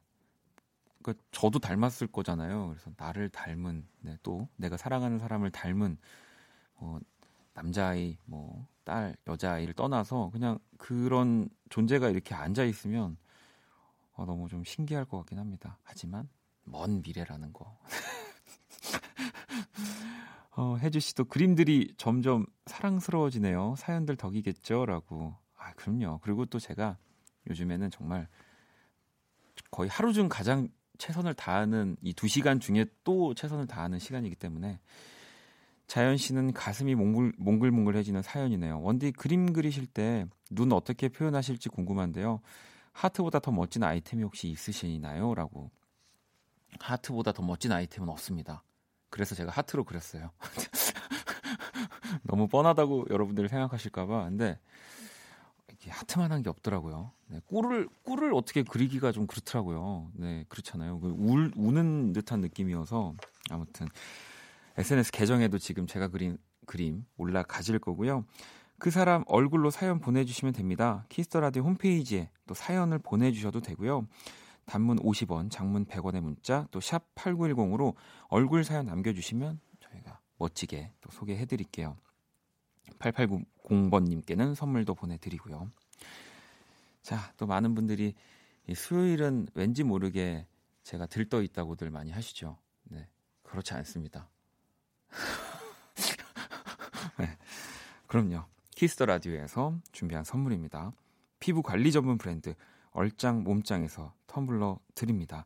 [1.08, 2.67] 그러니까 저도 닮았을 거잖아요.
[2.67, 5.98] 그래서 나를 닮은, 네, 또 내가 사랑하는 사람을 닮은,
[6.76, 7.00] 어,
[7.54, 13.17] 남자아이, 뭐, 딸, 여자아이를 떠나서 그냥 그런 존재가 이렇게 앉아 있으면
[14.13, 15.78] 어, 너무 좀 신기할 것 같긴 합니다.
[15.84, 16.30] 하지만
[16.63, 17.78] 먼 미래라는 거.
[20.56, 23.76] 어, 혜주 씨도 그림들이 점점 사랑스러워지네요.
[23.78, 24.86] 사연들 덕이겠죠?
[24.86, 25.36] 라고.
[25.58, 26.20] 아, 그럼요.
[26.22, 26.98] 그리고 또 제가
[27.50, 28.28] 요즘에는 정말
[29.72, 34.79] 거의 하루 중 가장 최선을 다하는 이 두 시간 중에 또 최선을 다하는 시간이기 때문에
[35.88, 38.81] 자연 씨는 가슴이 몽글, 몽글몽글해지는 사연이네요.
[38.81, 42.41] 원디 그림 그리실 때 눈 어떻게 표현하실지 궁금한데요.
[42.93, 45.36] 하트보다 더 멋진 아이템이 혹시 있으시나요?
[45.36, 45.69] 라고.
[46.79, 48.63] 하트보다 더 멋진 아이템은 없습니다.
[49.10, 50.31] 그래서 제가 하트로 그렸어요.
[52.23, 54.25] 너무 뻔하다고 여러분들이 생각하실까봐.
[54.25, 54.60] 근데
[55.88, 57.12] 하트만한 게 없더라고요.
[57.28, 60.12] 네, 꿀을 꿀을 어떻게 그리기가 좀 그렇더라고요.
[60.13, 61.00] 네, 그렇잖아요.
[61.00, 63.13] 그 울, 우는 듯한 느낌이어서
[63.50, 63.88] 아무튼
[64.78, 68.26] SNS 계정에도 지금 제가 그린 그림 올라가질 거고요.
[68.80, 71.06] 그 사람 얼굴로 사연 보내주시면 됩니다.
[71.10, 74.08] Kiss the Radio 홈페이지에 또 사연을 보내주셔도 되고요.
[74.66, 77.96] 단문 50원, 장문 100원의 문자, 또 샵 8910으로
[78.28, 81.96] 얼굴 사연 남겨주시면 저희가 멋지게 또 소개해드릴게요.
[82.99, 85.69] 8890번님께는 선물도 보내드리고요.
[87.01, 88.13] 자, 또 많은 분들이
[88.73, 90.45] 수요일은 왠지 모르게
[90.83, 92.57] 제가 들떠 있다고들 많이 하시죠.
[92.83, 93.07] 네,
[93.43, 94.29] 그렇지 않습니다.
[97.19, 97.38] 네,
[98.07, 98.45] 그럼요.
[98.76, 100.91] Kiss the Radio에서 준비한 선물입니다.
[101.39, 102.55] 피부 관리 전문 브랜드
[102.91, 105.45] 얼짱 몸짱에서 텀블러 드립니다.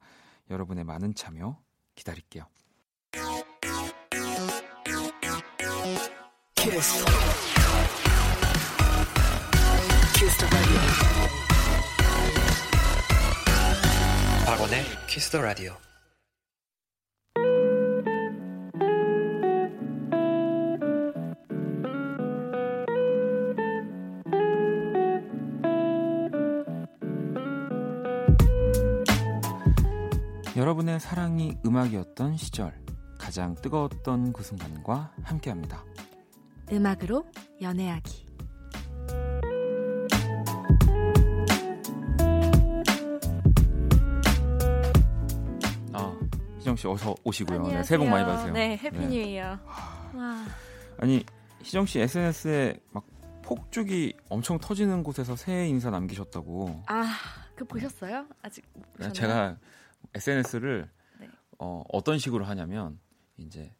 [0.50, 1.60] 여러분의 많은 참여
[1.96, 2.46] 기다릴게요.
[6.72, 7.04] 키스
[14.46, 15.74] 박원의 키스 더 라디오.
[30.56, 32.74] 여러분의 사랑이 음악이었던 시절,
[33.20, 35.84] 가장 뜨거웠던 그 순간과 함께합니다.
[36.72, 37.26] 음악으로
[37.62, 38.26] 연애하기.
[45.94, 46.20] 아,
[46.60, 47.64] 희정 씨 어서 오시고요.
[47.68, 48.54] 네, 새해 복 많이 받으세요.
[48.54, 49.60] 네, Happy New Year.
[50.98, 51.26] 아니,
[51.62, 53.06] 희정 씨 SNS에 막
[53.42, 56.84] 폭죽이 엄청 터지는 곳에서 새해 인사 남기셨다고.
[56.88, 57.18] 아,
[57.56, 58.26] 그 보셨어요?
[58.42, 59.14] 아직 보셨나요?
[59.14, 59.58] 제가
[60.14, 61.28] SNS를 네.
[61.60, 62.98] 어, 어떤 식으로 하냐면
[63.38, 63.74] 이제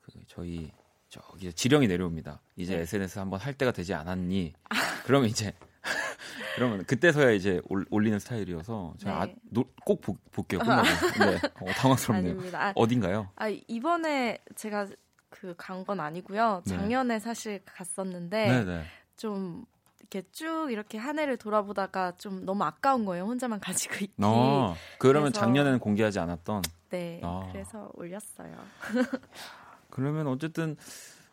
[0.00, 0.72] 그 저희
[1.08, 2.40] 저기 지령이 내려옵니다.
[2.56, 2.82] 이제 네.
[2.82, 4.52] SNS 한번 할 때가 되지 않았니?
[4.68, 4.74] 아.
[5.04, 5.52] 그러면 이제
[6.56, 9.32] 그러면 그때서야 이제 올리는 스타일이어서 제가 네.
[9.32, 10.60] 아, 노, 꼭 보, 볼게요.
[10.60, 10.82] 끝나고.
[11.24, 12.36] 네, 어, 당황스럽네요.
[12.54, 13.30] 아, 어딘가요?
[13.36, 14.86] 아 이번에 제가
[15.30, 16.62] 그 간 건 아니고요.
[16.66, 16.70] 네.
[16.76, 17.20] 작년에 네.
[17.20, 18.84] 사실 갔었는데 네, 네.
[19.16, 19.64] 좀
[20.00, 23.24] 이렇게 쭉 이렇게 한 해를 돌아보다가 좀 너무 아까운 거예요.
[23.24, 24.14] 혼자만 가지고 있기.
[24.22, 25.40] 어, 그러면 그래서...
[25.46, 26.62] 작년에는 공개하지 않았던.
[26.90, 27.20] 네.
[27.22, 27.48] 어.
[27.52, 28.56] 그래서 올렸어요.
[29.90, 30.76] 그러면 어쨌든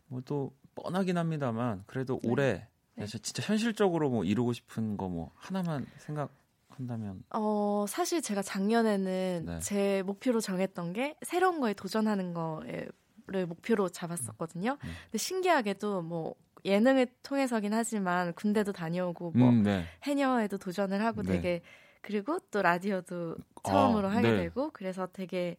[0.07, 2.29] 뭐 또 뻔하긴 합니다만 그래도 네.
[2.29, 3.05] 올해 네.
[3.05, 7.23] 진짜 현실적으로 뭐 이루고 싶은 거 뭐 하나만 생각한다면.
[7.31, 9.59] 어 사실 제가 작년에는 네.
[9.59, 14.71] 제 목표로 정했던 게 새로운 거에 도전하는 거를 목표로 잡았었거든요.
[14.71, 14.89] 음.
[15.05, 19.85] 근데 신기하게도 뭐 예능을 통해서긴 하지만 군대도 다녀오고 뭐 음, 네.
[20.03, 21.33] 해녀에도 도전을 하고 네.
[21.33, 21.61] 되게
[22.01, 24.37] 그리고 또 라디오도 처음으로 아, 하게 네.
[24.37, 25.57] 되고 그래서 되게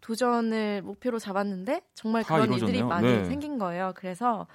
[0.00, 2.68] 도전을 목표로 잡았는데 정말 그런 이루어졌네요.
[2.76, 3.24] 일들이 많이 네.
[3.24, 3.92] 생긴 거예요.
[3.96, 4.46] 그래서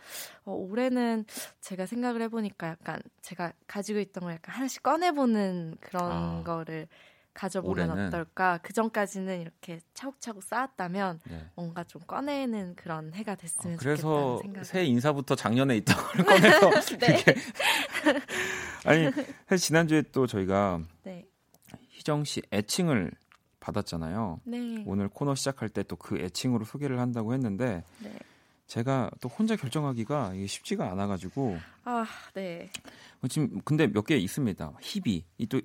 [0.45, 1.25] 어, 올해는
[1.59, 6.43] 제가 생각을 해보니까 약간 제가 가지고 있던 걸 약간 하나씩 꺼내보는 그런 아.
[6.45, 6.87] 거를
[7.33, 8.07] 가져보면 올해는.
[8.07, 8.59] 어떨까.
[8.61, 11.45] 그 전까지는 이렇게 차곡차곡 쌓았다면 네.
[11.55, 16.69] 뭔가 좀 꺼내는 그런 해가 됐으면 아, 그래서 좋겠다는 새 인사부터 작년에 있던 걸 꺼내서
[16.97, 17.07] 네.
[17.07, 17.35] 이렇게
[18.85, 19.05] 아니
[19.47, 21.25] 사실 지난주에 또 저희가 네.
[21.89, 23.11] 희정 씨 애칭을
[23.61, 24.41] 받았잖아요.
[24.43, 24.83] 네.
[24.85, 28.11] 오늘 코너 시작할 때 또 그 애칭으로 소개를 한다고 했는데 네.
[28.67, 32.69] 제가 또 혼자 결정하기가 쉽지가 않아가지고 아 네.
[33.29, 34.73] 지금 근데 몇 개 있습니다.
[34.81, 35.61] 희비 이 또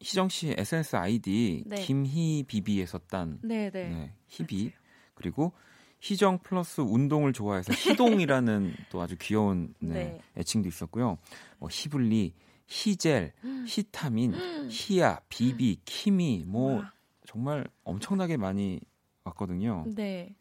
[0.00, 1.76] 희정 씨 SNS 아이디 네.
[1.76, 3.88] 김희비비에서 딴 네, 네.
[3.88, 4.78] 네, 희비 맞아요.
[5.14, 5.52] 그리고
[6.00, 10.20] 희정 플러스 운동을 좋아해서 희동이라는 또 아주 귀여운 네, 네.
[10.36, 11.16] 애칭도 있었고요.
[11.58, 12.34] 뭐 히블리,
[12.66, 13.32] 희젤,
[13.66, 14.34] 히타민,
[14.70, 16.92] 희야, 비비, 키미 뭐 와.
[17.34, 18.80] 정말 엄청나게 많이
[19.24, 19.84] 왔거든요.
[19.88, 20.36] 네.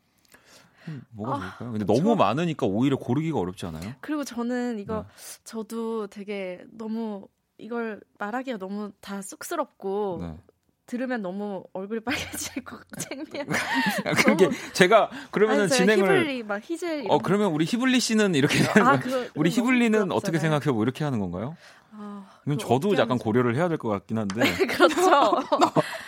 [0.87, 1.71] 음, 뭐가 아, 좋을까요?
[1.71, 2.15] 근데 너무 저...
[2.15, 3.93] 많으니까 오히려 고르기가 어렵지 않아요?
[4.01, 5.41] 그리고 저는 이거 네.
[5.43, 7.27] 저도 되게 너무
[7.57, 10.37] 이걸 말하기가 너무 다 쑥스럽고 네.
[10.85, 13.45] 들으면 너무 얼굴이 빨개질 것 창피해.
[14.25, 19.31] 그게 제가 그러면은 진행을 히블리 막 히젤 어 그러면 우리 히블리 씨는 이렇게 아, 그,
[19.33, 20.69] 우리 히블리는 어떻게 생각해?
[20.71, 21.55] 뭐 이렇게 하는 건가요?
[21.95, 24.41] 아, 이건 저도 약간 고려를 해야 될 것 같긴 한데.
[24.67, 25.39] 그렇죠.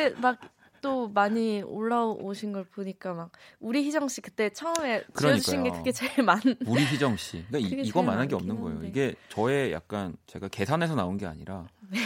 [0.00, 5.92] 근데 막또 많이 올라오신 걸 보니까 막 우리 희정 씨 그때 처음에 지어주신 게 그게
[5.92, 6.40] 제일 많.
[6.66, 7.44] 우리 희정 씨.
[7.48, 8.84] 그러니까 이, 이거 만한 게 없는 거예요.
[8.84, 11.98] 이게 저의 약간 제가 계산해서 나온 게 아니라 네.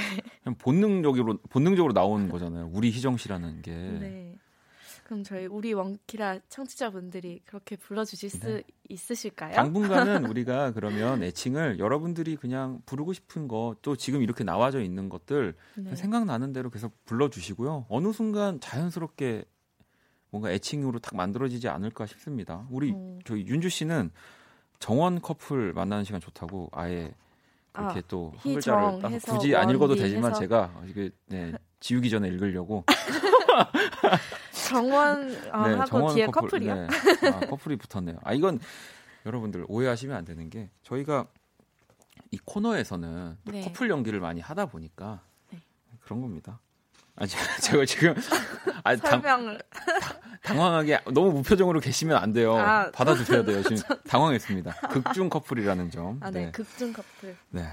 [0.43, 2.71] 그냥 본능적으로 본능적으로 나온 거잖아요.
[2.73, 3.71] 우리 희정 씨라는 게.
[3.73, 4.24] 네.
[5.05, 8.63] 그럼 저희 우리 원키라 청취자분들이 그렇게 불러주실 수 네.
[8.89, 9.55] 있으실까요?
[9.55, 15.55] 당분간은 우리가 그러면 애칭을 여러분들이 그냥 부르고 싶은 거 또 지금 이렇게 나와져 있는 것들
[15.77, 15.95] 네.
[15.95, 17.87] 생각나는 대로 계속 불러주시고요.
[17.89, 19.45] 어느 순간 자연스럽게
[20.31, 22.67] 뭔가 애칭으로 딱 만들어지지 않을까 싶습니다.
[22.71, 23.21] 우리 음.
[23.25, 24.11] 저희 윤주 씨는
[24.79, 27.13] 정원 커플 만나는 시간 좋다고 아예
[27.73, 30.41] 그렇게 아, 또한 글자를 딱 굳이 안 읽어도 되지만 해서.
[30.41, 32.85] 제가 이게 네, 지우기 전에 읽으려고
[34.65, 36.89] 정원 아, 네, 하고 정원 뒤에 커플, 이요 네.
[37.31, 38.19] 아, 커플이 붙었네요.
[38.23, 38.59] 아 이건
[39.27, 41.27] 여러분들 오해하시면 안 되는 게 저희가
[42.31, 43.65] 이 코너에서는 네.
[43.65, 45.61] 커플 연기를 많이 하다 보니까 네.
[46.01, 46.61] 그런 겁니다.
[47.17, 48.15] 아 제가 지금
[48.83, 49.61] 아, 설명을
[50.43, 52.57] 당, 황하게 너무 무표정으로 계시면 안 돼요.
[52.57, 53.63] 아, 받아주셔야 돼요.
[53.63, 53.77] 지금
[54.09, 54.73] 당황했습니다.
[54.89, 56.19] 극중 커플이라는 점.
[56.21, 56.53] 아, 네, 네.
[56.53, 57.37] 극중 커플.
[57.51, 57.69] 네,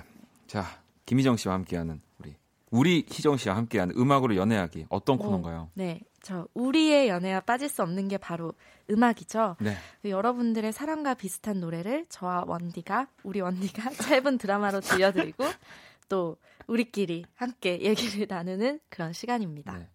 [0.47, 0.65] 자
[1.05, 2.35] 김희정 씨와 함께하는 우리
[2.69, 5.69] 우리 희정 씨와 함께하는 음악으로 연애하기 어떤 오, 코너인가요?
[5.73, 8.53] 네, 저 우리의 연애와 빠질 수 없는 게 바로
[8.89, 9.55] 음악이죠.
[9.59, 9.75] 네.
[10.01, 15.43] 그 여러분들의 사랑과 비슷한 노래를 저와 원디가 우리 원디가 짧은 드라마로 들려드리고
[16.09, 19.77] 또 우리끼리 함께 얘기를 나누는 그런 시간입니다.
[19.77, 19.87] 네.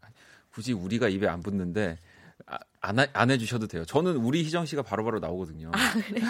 [0.50, 2.05] 굳이 우리가 입에 안 붙는데 아,
[2.80, 3.84] 안, 안 해주셔도 돼요.
[3.84, 5.72] 저는 우리 희정 씨가 바로바로 바로 나오거든요.
[5.74, 6.20] 아, 그래?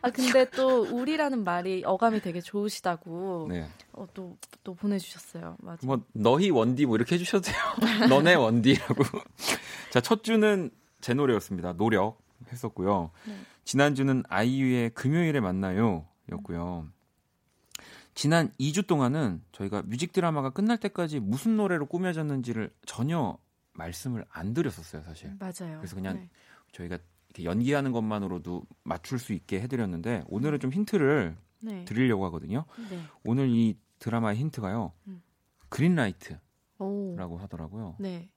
[0.00, 3.68] 아, 근데 또 우리라는 말이 어감이 되게 좋으시다고 네.
[3.92, 5.56] 어, 또, 또 보내주셨어요.
[5.60, 5.86] 맞아.
[5.86, 7.58] 뭐, 너희 원디 뭐 이렇게 해주셔도 돼요.
[8.08, 9.04] 너네 원디라고.
[9.90, 10.70] 자, 첫 주는
[11.02, 11.74] 제 노래였습니다.
[11.74, 12.18] 노력
[12.50, 13.10] 했었고요.
[13.26, 13.34] 네.
[13.64, 16.86] 지난주는 아이유의 금요일에 만나요 였고요.
[18.14, 23.36] 지난 2주 동안은 저희가 뮤직 드라마가 끝날 때까지 무슨 노래로 꾸며졌는지를 전혀
[23.78, 25.34] 말씀을 안 드렸었어요, 사실.
[25.38, 25.78] 맞아요.
[25.78, 26.30] 그래서 그냥 네.
[26.72, 31.84] 저희가 이렇게 연기하는 것만으로도 맞출 수 있게 해드렸는데 오늘은 좀 힌트를 네.
[31.84, 32.64] 드리려고 하거든요.
[32.90, 33.00] 네.
[33.24, 34.92] 오늘 이 드라마의 힌트가요.
[35.06, 35.22] 음.
[35.68, 37.96] 그린라이트라고 하더라고요.
[37.98, 38.28] 네.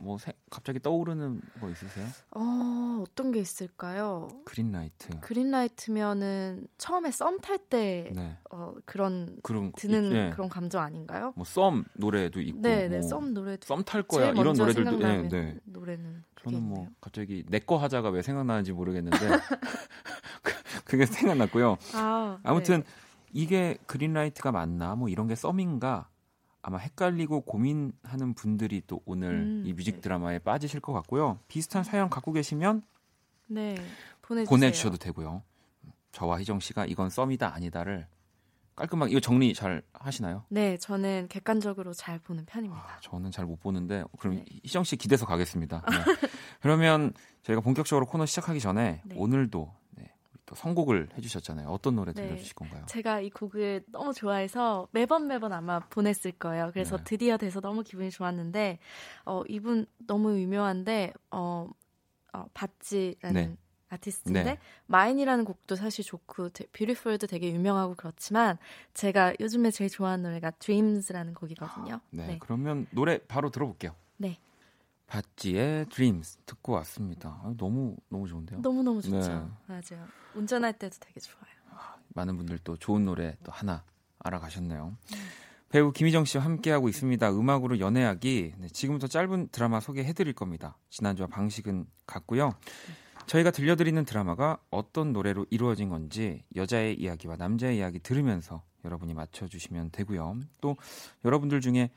[0.00, 2.06] 뭐 세, 갑자기 떠오르는 거 있으세요?
[2.32, 4.28] 어, 어떤 게 있을까요?
[4.44, 5.20] 그린라이트.
[5.20, 8.36] 그린라이트면은 처음에 썸 탈때 네.
[8.50, 10.30] 어, 그런, 그런 드는 네.
[10.30, 11.32] 그런 감정 아닌가요?
[11.36, 13.02] 뭐 썸 노래도 있고 네, 네.
[13.02, 15.56] 썸 노래도 썸탈 거야 이런 노래들도 네, 네.
[15.64, 16.92] 노래는 저는 뭐 있네요.
[17.00, 19.18] 갑자기 내 거 하자가 왜 생각나는지 모르겠는데
[20.84, 21.76] 그게 생각났고요.
[21.94, 22.90] 아, 아무튼 네.
[23.32, 26.08] 이게 그린라이트가 맞나 뭐 이런 게 썸인가
[26.62, 30.00] 아마 헷갈리고 고민하는 분들이 또 오늘 음, 이 뮤직 네.
[30.00, 31.38] 드라마에 빠지실 것 같고요.
[31.48, 32.82] 비슷한 사연 갖고 계시면
[33.46, 33.76] 네,
[34.22, 35.42] 보내주셔도 되고요.
[36.12, 38.06] 저와 희정 씨가 이건 썸이다 아니다를
[38.76, 40.44] 깔끔하게 이거 정리 잘 하시나요?
[40.48, 42.82] 네, 저는 객관적으로 잘 보는 편입니다.
[42.82, 44.44] 아, 저는 잘 못 보는데 그럼 네.
[44.64, 45.82] 희정 씨 기대서 가겠습니다.
[45.90, 45.96] 네.
[46.60, 49.14] 그러면 저희가 본격적으로 코너 시작하기 전에 네.
[49.18, 49.72] 오늘도
[50.50, 51.68] 또 선곡을 해주셨잖아요.
[51.68, 52.26] 어떤 노래 네.
[52.26, 52.82] 들려주실 건가요?
[52.86, 56.70] 제가 이 곡을 너무 좋아해서 매번 매번 아마 보냈을 거예요.
[56.72, 57.04] 그래서 네.
[57.04, 58.80] 드디어 돼서 너무 기분이 좋았는데
[59.26, 61.70] 어, 이분 너무 유명한데 어,
[62.32, 63.56] 어 바찌라는 네.
[63.90, 64.58] 아티스트인데 네.
[64.86, 68.58] 마인이라는 곡도 사실 좋고 뷰티풀도 되게 유명하고 그렇지만
[68.92, 72.00] 제가 요즘에 제일 좋아하는 노래가 Dreams라는 곡이거든요.
[72.10, 72.38] 네, 네.
[72.40, 73.94] 그러면 노래 바로 들어볼게요.
[74.16, 74.40] 네.
[75.10, 77.40] 바찌의 Dreams 듣고 왔습니다.
[77.42, 78.62] 아, 너무 너무 좋은데요.
[78.62, 79.18] 너무 너무 좋죠.
[79.18, 79.48] 네.
[79.66, 80.06] 맞아요.
[80.34, 81.50] 운전할 때도 되게 좋아요.
[81.70, 83.84] 아, 많은 분들 또 좋은 노래 또 하나
[84.20, 84.96] 알아가셨네요.
[85.12, 85.18] 음.
[85.68, 87.28] 배우 김희정 씨와 함께하고 있습니다.
[87.32, 88.54] 음악으로 연애하기.
[88.58, 90.78] 네, 지금부터 짧은 드라마 소개해드릴 겁니다.
[90.90, 92.52] 지난주와 방식은 같고요.
[93.26, 100.40] 저희가 들려드리는 드라마가 어떤 노래로 이루어진 건지 여자의 이야기와 남자의 이야기 들으면서 여러분이 맞춰주시면 되고요.
[100.60, 100.76] 또
[101.24, 101.90] 여러분들 중에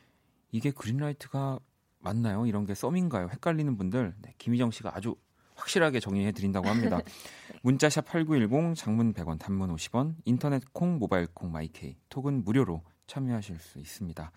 [0.52, 1.60] 이게 green light가
[2.04, 2.46] 맞나요?
[2.46, 3.30] 이런 게 썸인가요?
[3.30, 5.16] 헷갈리는 분들 네, 김희정 씨가 아주
[5.56, 7.00] 확실하게 정리해 드린다고 합니다.
[7.64, 13.80] 문자샵 8910 장문 100원 단문 50원 인터넷 콩 모바일 콩 마이케이 톡은 무료로 참여하실 수
[13.80, 14.32] 있습니다.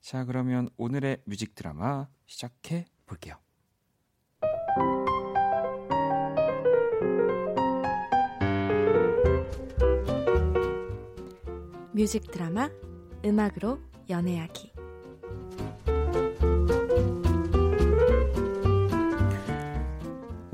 [0.00, 3.36] 자, 그러면 오늘의 music 드라마 시작해 볼게요.
[11.92, 12.70] 뮤직 드라마
[13.24, 14.72] 음악으로 연애하기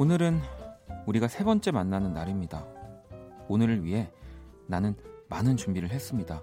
[0.01, 0.41] 오늘은
[1.07, 2.65] 우리가 세 번째 만나는 날입니다.
[3.49, 4.13] 오늘을 위해
[4.69, 4.95] 나는
[5.29, 6.41] 많은 준비를 했습니다.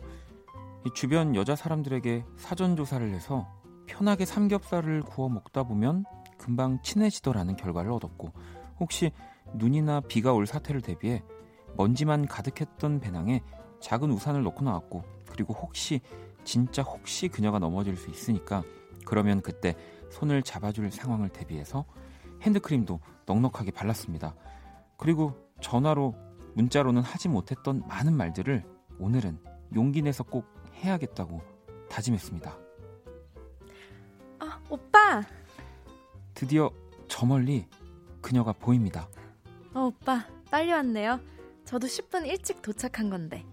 [0.93, 3.47] 주변 여자 사람들에게 사전 조사를 해서
[3.85, 6.03] 편하게 삼겹살을 구워 먹다 보면
[6.37, 8.33] 금방 친해지더라는 결과를 얻었고
[8.81, 9.13] 혹시
[9.53, 11.23] 눈이나 비가 올 사태를 대비해
[11.77, 13.41] 먼지만 가득했던 배낭에
[13.79, 16.01] 작은 우산을 넣고 나왔고 그리고 혹시
[16.43, 18.63] 진짜 혹시 그녀가 넘어질 수 있으니까
[19.05, 19.77] 그러면 그때
[20.09, 21.85] 손을 잡아줄 상황을 대비해서
[22.41, 24.35] 핸드크림도 넉넉하게 발랐습니다.
[24.97, 26.15] 그리고 전화로
[26.55, 28.63] 문자로는 하지 못했던 많은 말들을
[28.99, 29.39] 오늘은
[29.75, 31.41] 용기 내서 꼭 해야겠다고
[31.89, 32.57] 다짐했습니다.
[34.39, 35.23] 아, 오빠!
[36.33, 36.69] 드디어
[37.07, 37.65] 저 멀리
[38.21, 39.07] 그녀가 보입니다.
[39.73, 41.19] 어, 오빠, 빨리 왔네요.
[41.65, 43.45] 저도 10분 일찍 도착한 건데.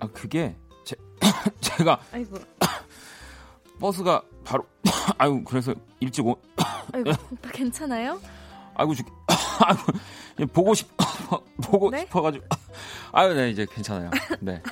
[0.00, 0.96] 아, 그게 제,
[1.60, 2.36] 제가 아이고.
[3.80, 4.66] 버스가 바로
[5.18, 6.36] 아이고 그래서 일찍 오
[6.92, 8.20] 아이고 오빠 괜찮아요?
[8.74, 9.06] 아이고 죽
[9.60, 10.88] 아이고 보고 싶
[11.62, 12.00] 보고 네?
[12.00, 12.44] 싶어가지고
[13.12, 14.10] 아유 네 이제 괜찮아요.
[14.40, 14.62] 네.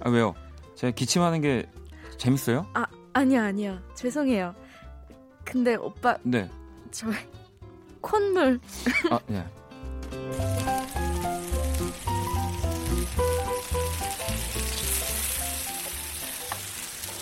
[0.00, 0.34] 아 왜요?
[0.74, 1.68] 제가 기침하는 게
[2.16, 2.66] 재밌어요?
[2.74, 4.54] 아 아니야 아니야 죄송해요.
[5.44, 6.50] 근데 오빠 네.
[6.90, 7.06] 저
[8.00, 8.60] 콧물.
[9.10, 9.44] 아 네.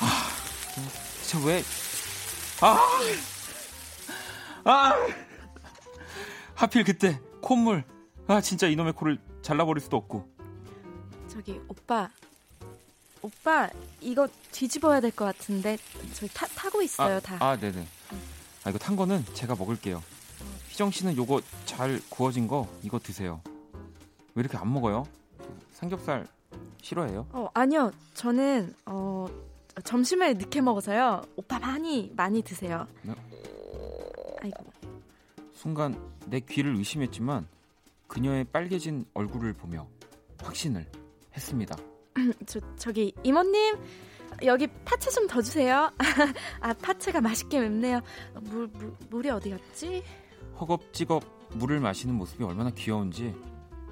[0.01, 0.35] 아
[1.45, 1.63] 왜?
[2.61, 2.79] 아.
[4.65, 4.93] 아.
[6.55, 7.85] 하필 그때 콧물.
[8.27, 10.33] 아 진짜 이놈의 코를 잘라버릴 수도 없고.
[11.29, 12.09] 저기 오빠
[13.23, 13.69] 오빠
[14.01, 15.77] 이거 뒤집어야 될 것 같은데
[16.15, 17.37] 저희 타, 타고 있어요 아, 다.
[17.41, 17.87] 아 네네.
[18.65, 20.03] 아 이거 탄 거는 제가 먹을게요.
[20.69, 23.41] 희정 씨는 요거 잘 구워진 거 이거 드세요.
[24.35, 25.07] 왜 이렇게 안 먹어요?
[25.73, 26.27] 삼겹살
[26.83, 27.27] 싫어해요?
[27.33, 29.27] 어 아니요 저는 어
[29.83, 31.23] 점심을 늦게 먹어서요.
[31.37, 32.87] 오빠 많이 많이 드세요.
[33.03, 33.15] 네?
[34.43, 34.65] 아이고.
[35.53, 37.47] 순간 내 귀를 의심했지만
[38.07, 39.87] 그녀의 빨개진 얼굴을 보며
[40.43, 40.87] 확신을
[41.37, 41.77] 했습니다.
[42.47, 43.77] 저 저기 이모님
[44.45, 45.91] 여기 파채 좀 더 주세요.
[46.61, 48.01] 아 파채가 맛있게 맵네요.
[48.43, 50.03] 물, 물 물이 어디 갔지?
[50.61, 53.35] 허겁지겁 물을 마시는 모습이 얼마나 귀여운지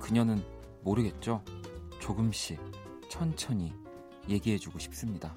[0.00, 0.42] 그녀는
[0.82, 1.42] 모르겠죠.
[2.00, 2.60] 조금씩
[3.08, 3.72] 천천히
[4.28, 5.34] 얘기해주고 싶습니다.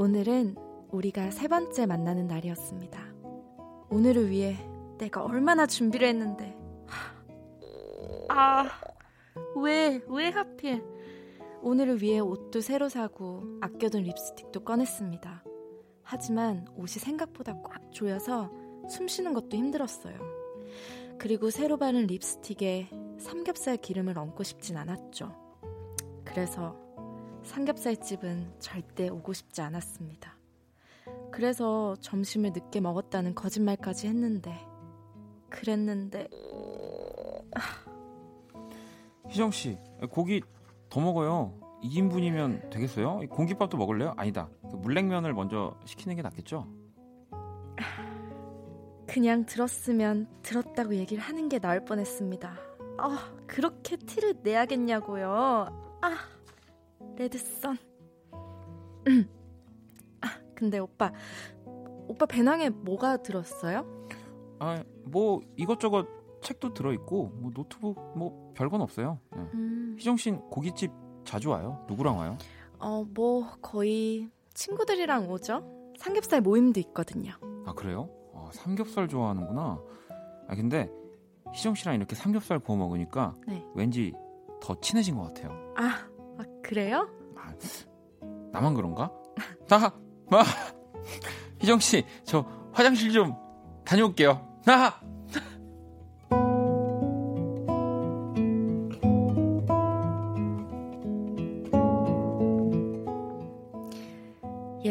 [0.00, 0.56] 오늘은
[0.90, 2.98] 우리가 세 번째 만나는 날이었습니다.
[3.90, 4.56] 오늘을 위해
[4.96, 6.56] 내가 얼마나 준비를 했는데.
[8.30, 8.64] 아,
[9.56, 10.82] 왜, 왜 하필.
[11.62, 15.44] 오늘을 위해 옷도 새로 사고 아껴둔 립스틱도 꺼냈습니다.
[16.02, 18.50] 하지만 옷이 생각보다 꽉 조여서
[18.88, 20.18] 숨 쉬는 것도 힘들었어요.
[21.18, 25.36] 그리고 새로 바른 립스틱에 삼겹살 기름을 얹고 싶진 않았죠.
[26.24, 26.76] 그래서
[27.42, 30.38] 삼겹살 집은 절대 오고 싶지 않았습니다.
[31.30, 34.58] 그래서 점심을 늦게 먹었다는 거짓말까지 했는데,
[35.50, 36.28] 그랬는데.
[39.28, 39.78] 희정 씨,
[40.10, 40.40] 고기
[40.90, 41.54] 더 먹어요.
[41.82, 43.20] 2인분이면 되겠어요?
[43.30, 44.12] 공깃밥도 먹을래요?
[44.16, 44.50] 아니다.
[44.70, 46.66] 그 물냉면을 먼저 시키는 게 낫겠죠?
[49.06, 52.56] 그냥 들었으면 들었다고 얘기를 하는 게 나을 뻔했습니다.
[52.98, 55.98] 아, 그렇게 티를 내야겠냐고요.
[56.02, 56.16] 아.
[57.16, 57.76] 레드선.
[60.20, 61.12] 아, 근데 오빠,
[61.64, 64.06] 오빠 배낭에 뭐가 들었어요?
[64.58, 66.06] 아, 뭐 이것저것
[66.42, 69.18] 책도 들어 있고 뭐 노트북 뭐 별건 없어요.
[69.34, 69.42] 네.
[69.54, 69.96] 음.
[69.98, 70.90] 희정 씨는 고깃집
[71.24, 71.84] 자주 와요?
[71.88, 72.38] 누구랑 와요?
[72.78, 75.62] 어, 뭐 거의 친구들이랑 오죠.
[75.98, 77.32] 삼겹살 모임도 있거든요.
[77.66, 78.08] 아 그래요?
[78.34, 79.80] 아, 삼겹살 좋아하는구나.
[80.48, 80.90] 아 근데
[81.52, 83.64] 희정 씨랑 이렇게 삼겹살 구워 먹으니까 네.
[83.74, 84.12] 왠지
[84.60, 85.50] 더 친해진 것 같아요.
[85.76, 86.06] 아,
[86.38, 87.08] 아 그래요?
[87.36, 87.52] 아,
[88.52, 89.10] 나만 그런가?
[89.70, 89.92] 아,
[90.30, 90.44] 아,
[91.60, 93.34] 희정 씨, 저 화장실 좀
[93.84, 94.60] 다녀올게요.
[94.66, 95.00] 아!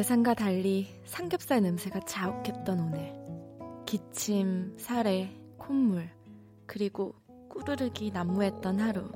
[0.10, 3.14] 예상과 달리 삼겹살 냄새가 자욱했던 오늘.
[3.86, 6.10] 기침, 사례, 콧물,
[6.66, 7.14] 그리고
[7.48, 9.12] 꾸르륵이 난무했던 하루.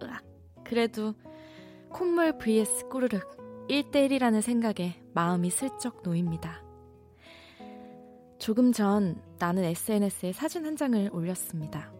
[0.00, 0.22] 으악.
[0.62, 1.14] 그래도
[1.88, 6.62] 콧물 vs 꾸르륵 1대1이라는 생각에 마음이 슬쩍 놓입니다.
[8.38, 11.92] 조금 전 나는 SNS에 사진 한 장을 올렸습니다.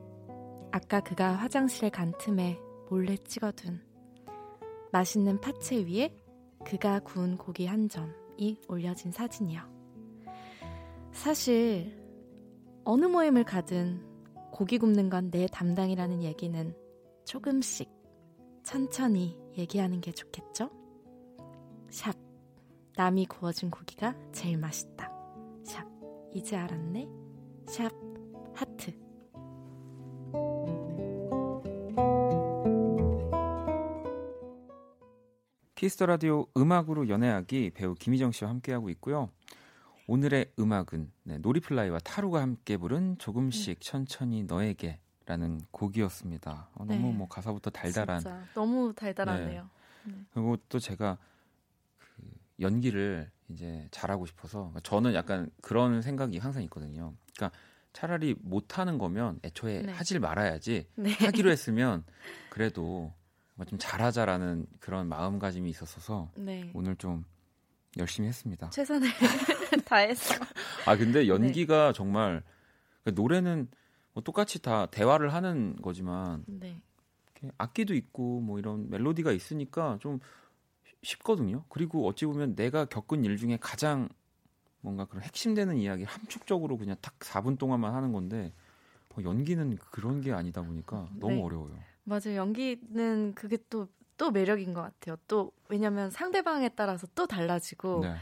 [0.71, 2.57] 아까 그가 화장실에 간 틈에
[2.89, 3.81] 몰래 찍어둔
[4.93, 6.17] 맛있는 파채 위에
[6.65, 9.61] 그가 구운 고기 한 점 이 올려진 사진이요.
[11.13, 11.99] 사실
[12.85, 14.03] 어느 모임을 가든
[14.53, 16.75] 고기 굽는 건 내 담당이라는 얘기는
[17.27, 17.91] 조금씩
[18.63, 20.71] 천천히 얘기하는 게 좋겠죠?
[21.91, 22.15] 샵
[22.97, 25.13] 남이 구워준 고기가 제일 맛있다.
[25.65, 25.87] 샵
[26.33, 27.09] 이제 알았네.
[27.67, 27.91] 샵
[28.55, 28.93] 하트
[35.79, 39.31] 키스 더 라디오 음악으로 연애하기 배우 김희정 씨와 함께하고 있고요.
[40.09, 43.89] 오늘의 음악은 네, 노리플라이와 타루가 함께 부른 조금씩 네.
[43.89, 46.71] 천천히 너에게라는 곡이었습니다.
[46.75, 47.13] 어, 너무 네.
[47.13, 48.19] 뭐 가사부터 달달한.
[48.19, 49.71] 진짜 너무 달달하네요.
[50.03, 50.13] 네.
[50.13, 50.25] 네.
[50.33, 51.17] 그리고 또 제가
[51.97, 52.25] 그
[52.59, 57.15] 연기를 이제 잘하고 싶어서 그러니까 저는 약간 그런 생각이 항상 있거든요.
[57.37, 57.57] 그러니까
[57.93, 59.93] 차라리 못하는 거면 애초에 네.
[59.93, 60.89] 하질 말아야지
[61.21, 62.03] 하기로 했으면
[62.51, 63.13] 그래도
[63.65, 66.71] 좀 잘하자라는 그런 마음가짐이 있었어서 네.
[66.75, 67.25] 오늘 좀
[67.97, 68.71] 열심히 했습니다.
[68.71, 69.09] 최선을
[69.85, 70.35] 다했어.
[70.87, 71.29] 아 근데 네.
[71.29, 71.93] 연기가 네.
[71.93, 72.43] 정말
[73.03, 73.69] 그러니까 노래는
[74.13, 76.81] 뭐 똑같이 다 대화를 하는 거지만 네.
[77.57, 80.19] 악기도 있고 뭐 이런 멜로디가 있으니까 좀
[81.03, 81.65] 쉽거든요.
[81.69, 84.09] 그리고 어찌 보면 내가 겪은 일 중에 가장
[84.81, 88.53] 뭔가 그런 핵심되는 이야기 함축적으로 그냥 딱 4분 동안만 하는 건데
[89.15, 91.43] 뭐 연기는 그런 게 아니다 보니까 너무 네.
[91.43, 91.79] 어려워요.
[92.09, 92.37] 맞아요.
[92.37, 95.17] 연기는 그게 또, 또 매력인 것 같아요.
[95.29, 98.15] 또, 왜냐면 상대방에 따라서 또 달라지고, 네.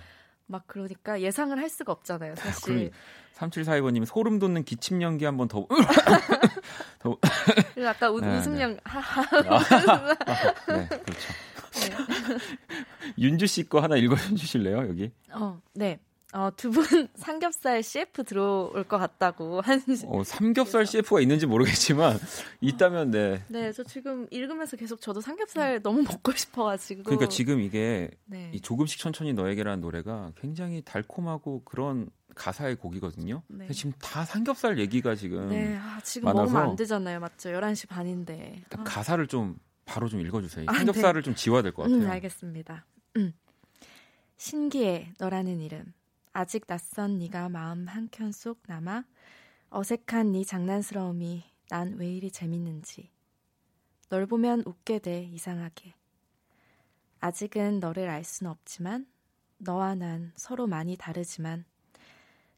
[0.49, 2.91] 막 그러니까 예상을 할 수가 없잖아요, 사실.
[3.34, 5.66] 3742번님이 소름 돋는 기침 연기 한번 더.
[7.01, 7.16] 더.
[7.74, 8.62] 그리고 아까 우, 네, 웃음 네.
[8.62, 9.22] 연, 하하.
[9.43, 9.87] 네, 그렇죠.
[10.68, 10.89] 네.
[13.18, 15.12] 윤주 씨 거 하나 읽어 주실래요, 여기?
[15.32, 15.99] 어, 네.
[16.33, 16.83] 어, 두 분
[17.14, 19.81] 삼겹살 CF 들어올 것 같다고 한.
[20.07, 22.18] 어, 삼겹살 CF가 있는지 모르겠지만
[22.61, 23.43] 있다면 네.
[23.49, 27.05] 네, 저 지금 읽으면서 계속 저도 삼겹살 너무 먹고 싶어가지고.
[27.05, 28.51] 그러니까 지금 이게 네.
[28.53, 33.43] 이 조금씩 천천히 너에게라는 노래가 굉장히 달콤하고 그런 가사의 곡이거든요.
[33.49, 33.68] 네.
[33.70, 35.49] 지금 다 삼겹살 얘기가 지금.
[35.49, 37.49] 네, 아, 지금 많아서 먹으면 안 되잖아요, 맞죠?
[37.51, 38.62] 11시 반인데.
[38.77, 38.85] 아.
[38.85, 39.57] 가사를 좀
[39.87, 40.66] 바로 좀 읽어주세요.
[40.68, 41.24] 아, 삼겹살을 네.
[41.24, 41.99] 좀 지워야 될 것 같아요.
[41.99, 42.85] 음, 알겠습니다.
[43.16, 43.33] 음.
[44.37, 45.95] 신기해 너라는 이름.
[46.39, 49.05] 아직 낯선 네가 마음 한켠 속 남아
[49.70, 53.11] 어색한 네 장난스러움이 난 왜 이리 재밌는지.
[54.11, 55.95] 널 보면 웃게 돼 이상하게.
[57.20, 59.07] 아직은 너를 알 수는 없지만
[59.57, 61.64] 너와 난 서로 많이 다르지만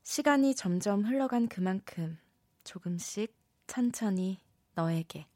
[0.02, 2.18] 시간이 점점 흘러간 그만큼
[2.64, 3.32] 조금씩
[3.68, 4.40] 천천히
[4.74, 5.26] 너에게.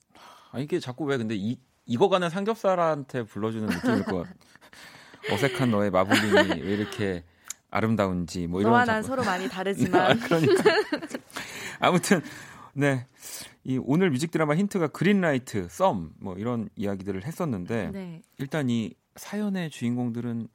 [0.50, 4.26] 아 이게 자꾸 왜 근데 이 익어가는 삼겹살한테 불러주는 느낌일 것.
[5.32, 7.24] 어색한 너의 마블링이 왜 이렇게
[7.72, 10.62] 아름다운지 뭐 이런 너와 난 서로 많이 다르지만 그러니까
[11.80, 12.20] 아무튼
[12.74, 13.06] 네.
[13.64, 18.22] 이 오늘 music 드라마 힌트가 green light, 썸 뭐 이런 이야기들을 했었는데 네.
[18.38, 20.48] 일단 이 사연의 주인공들은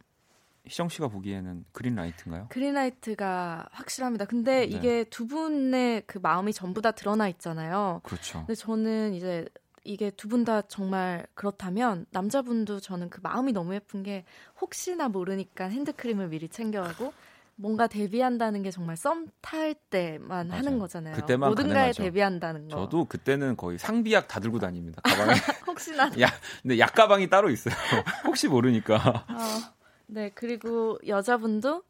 [0.66, 2.48] 희정 씨가 보기에는 green light인가요?
[2.50, 4.26] green light가 확실합니다.
[4.26, 4.66] 근데 네.
[4.66, 8.02] 이게 두 분의 그 마음이 전부 다 드러나 있잖아요.
[8.04, 8.40] 그렇죠.
[8.40, 9.46] 근데 저는 이제
[9.88, 14.26] 이게 두 분 다 정말 그렇다면 남자분도 저는 그 마음이 너무 예쁜 게
[14.62, 17.14] 혹시나 모르니까 핸드크림을 미리 챙겨가고
[17.56, 20.60] 뭔가 데뷔한다는 게 정말 썸 탈 때만 맞아요.
[20.60, 21.16] 하는 거잖아요.
[21.16, 22.76] 그때만 모든가에 데뷔한다는 거.
[22.84, 25.02] 저도 그때는 거의 상비약 다 들고 다닙니다.
[25.04, 25.34] 가방에.
[25.66, 26.12] 혹시나.
[26.22, 26.28] 야,
[26.62, 27.74] 근데 약 가방이 따로 있어요.
[28.26, 29.26] 혹시 모르니까.
[29.30, 29.74] 어,
[30.08, 31.84] 네, 그리고 여자분도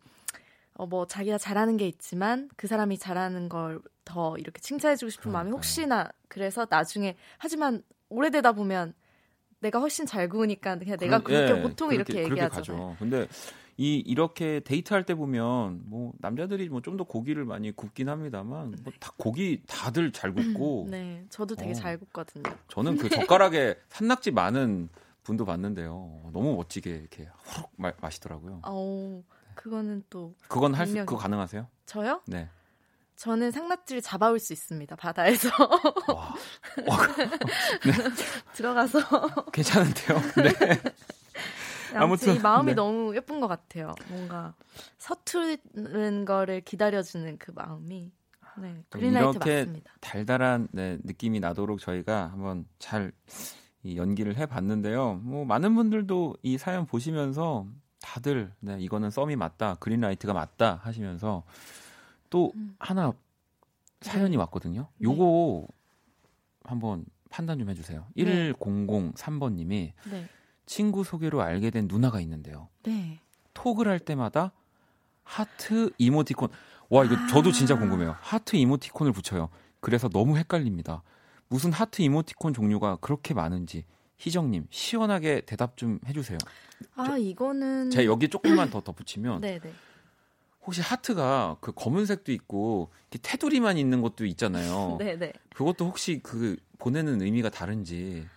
[0.78, 5.43] 어, 뭐 자기가 잘하는 게 있지만 그 사람이 잘하는 걸 더 이렇게 칭찬해주고 싶은 그러니까요.
[5.43, 8.93] 마음이 혹시나 그래서 나중에 하지만 오래되다 보면
[9.59, 12.95] 내가 훨씬 잘 구우니까 그냥 내가 그렇게 예, 보통 그렇게, 이렇게 얘기하잖아요.
[12.99, 13.28] 근데
[13.75, 18.93] 이 이렇게 데이트할 때 보면 뭐 남자들이 뭐 좀 더 고기를 많이 굽긴 합니다만 뭐
[18.99, 20.88] 다 고기 다들 잘 굽고.
[20.89, 21.73] 네, 저도 되게 어.
[21.73, 22.43] 잘 굽거든요.
[22.69, 24.88] 저는 그 젓가락에 산낙지 많은
[25.23, 26.30] 분도 봤는데요.
[26.32, 28.61] 너무 멋지게 이렇게 호록 마, 마시더라고요.
[28.63, 29.21] 어,
[29.58, 31.68] 그거는 또 그건 할 수, 그거 가능하세요?
[31.86, 32.22] 저요?
[32.28, 32.49] 네.
[33.16, 34.95] 저는 상낙지를 잡아올 수 있습니다.
[34.95, 35.49] 바다에서.
[36.08, 36.36] 와.
[36.88, 37.08] 와.
[37.84, 37.91] 네.
[38.53, 38.99] 들어가서.
[39.51, 40.18] 괜찮은데요?
[40.43, 40.82] 네.
[41.95, 42.76] 아무튼 이 마음이 네.
[42.76, 43.95] 너무 예쁜 것 같아요.
[44.10, 44.53] 뭔가
[44.99, 48.12] 서투른 거를 기다려주는 그 마음이.
[48.60, 49.93] 네, 그린라이트 이렇게 맞습니다.
[49.99, 53.12] 달달한 네, 느낌이 나도록 저희가 한번 잘
[53.95, 55.16] 연기를 해봤는데요.
[55.24, 57.68] 뭐 많은 분들도 이 사연 보시면서
[58.08, 61.43] 다들 네, 이거는 썸이 맞다, 그린라이트가 맞다 하시면서
[62.30, 62.76] 또 음.
[62.80, 63.12] 하나
[63.99, 64.38] 사연이 네.
[64.38, 64.88] 왔거든요.
[65.01, 65.68] 요거
[66.64, 68.08] 한번 판단 좀 해주세요.
[68.16, 68.53] 네.
[68.53, 70.30] 1003번님이 네.
[70.66, 72.70] 친구 소개로 알게 된 누나가 있는데요.
[72.84, 73.20] 네.
[73.53, 74.53] 톡을 할 때마다
[75.24, 76.47] 하트 이모티콘.
[76.89, 78.16] 와, 이거 아~ 저도 진짜 궁금해요.
[78.22, 79.49] 하트 이모티콘을 붙여요.
[79.82, 81.03] 그래서 너무 헷갈립니다.
[81.49, 83.84] 무슨 하트 이모티콘 종류가 그렇게 많은지
[84.18, 86.38] 희정님 시원하게 대답 좀 해주세요.
[86.95, 89.74] 아 저, 이거는 제가 여기 조금만 더 덧붙이면 네네.
[90.65, 92.91] 혹시 하트가 그 검은색도 있고
[93.22, 94.97] 테두리만 있는 것도 있잖아요.
[94.99, 95.32] 네네.
[95.55, 98.28] 그것도 혹시 그 보내는 의미가 다른지.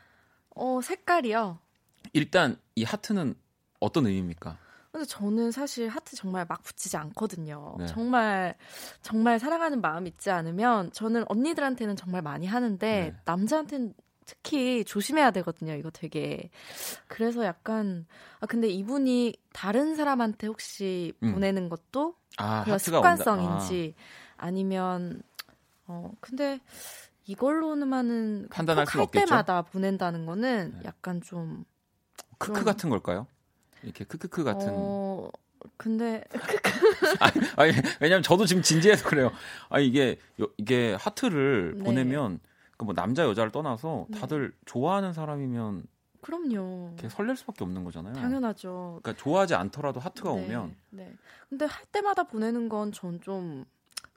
[0.55, 1.59] 어 색깔이요.
[2.13, 3.35] 일단 이 하트는
[3.81, 4.59] 어떤 의미입니까?
[4.93, 7.77] 근데 저는 사실 하트 정말 막 붙이지 않거든요.
[7.79, 7.87] 네.
[7.87, 8.57] 정말
[9.03, 13.17] 정말 사랑하는 마음 있지 않으면 저는 언니들한테는 정말 많이 하는데 네.
[13.25, 13.95] 남자한테는
[14.31, 15.75] 특히 조심해야 되거든요.
[15.75, 16.51] 이거 되게
[17.09, 18.07] 그래서 약간
[18.39, 21.33] 아 근데 이분이 다른 사람한테 혹시 음.
[21.33, 23.95] 보내는 것도 아, 그런 습관성인지
[24.37, 24.47] 아.
[24.47, 25.21] 아니면
[25.89, 26.61] 어 근데
[27.27, 29.27] 이걸로는만은 판단할 수 없겠죠.
[29.27, 30.83] 때마다 보낸다는 거는 네.
[30.85, 31.65] 약간 좀
[32.39, 33.27] 크크 같은 걸까요?
[33.83, 34.69] 이렇게 크크크 같은.
[34.71, 35.29] 어...
[35.77, 36.25] 근데
[37.19, 39.33] 아니, 아니, 왜냐면 저도 지금 진지해서 그래요.
[39.69, 40.19] 아 이게
[40.57, 41.85] 이게 하트를 네.
[41.85, 42.39] 보내면
[42.81, 44.19] 그 뭐 남자 여자를 떠나서 네.
[44.19, 44.57] 다들 네.
[44.65, 45.85] 좋아하는 사람이면
[46.23, 46.93] 그럼요.
[46.95, 48.15] 이렇게 설렐 수밖에 없는 거잖아요.
[48.15, 49.01] 당연하죠.
[49.03, 50.45] 그러니까 좋아하지 않더라도 하트가 네.
[50.45, 50.77] 오면.
[50.91, 51.15] 네.
[51.51, 53.67] 근데 할 때마다 보내는 건 전 좀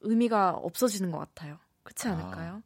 [0.01, 1.57] 의미가 없어지는 것 같아요.
[1.83, 2.13] 그렇지 아.
[2.13, 2.53] 않을까요?
[2.55, 2.61] 아.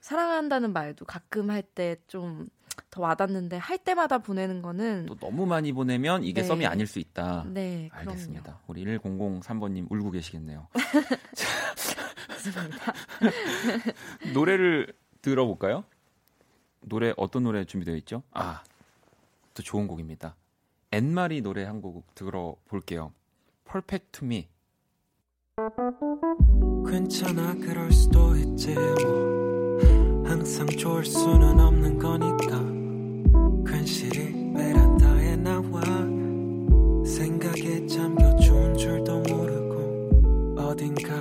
[0.00, 2.48] 사랑한다는 말도 가끔 할 때 좀
[2.90, 6.46] 더 와닿는데 할 때마다 보내는 거는 또 너무 많이 보내면 이게 네.
[6.48, 7.44] 썸이 아닐 수 있다.
[7.48, 8.42] 네, 알겠습니다.
[8.42, 8.60] 그럼요.
[8.66, 10.68] 우리 1003번님 울고 계시겠네요.
[14.34, 14.92] 노래를
[15.22, 15.84] 들어볼까요?
[16.80, 18.22] 노래 어떤 노래 준비되어 있죠?
[18.32, 18.62] 아,
[19.54, 20.34] 또 좋은 곡입니다.
[20.90, 23.12] 엔마리 노래 한 곡 들어볼게요.
[23.64, 24.48] Perfect to Me.
[26.90, 29.78] 괜찮아 그럴 수도 있지 뭐
[30.26, 32.58] 항상 좋을 수는 없는 거니까
[33.70, 35.80] 괜시리 베란다에 나와
[37.04, 41.14] 생각에 잠겨 좋은 줄도 모르고 어딘가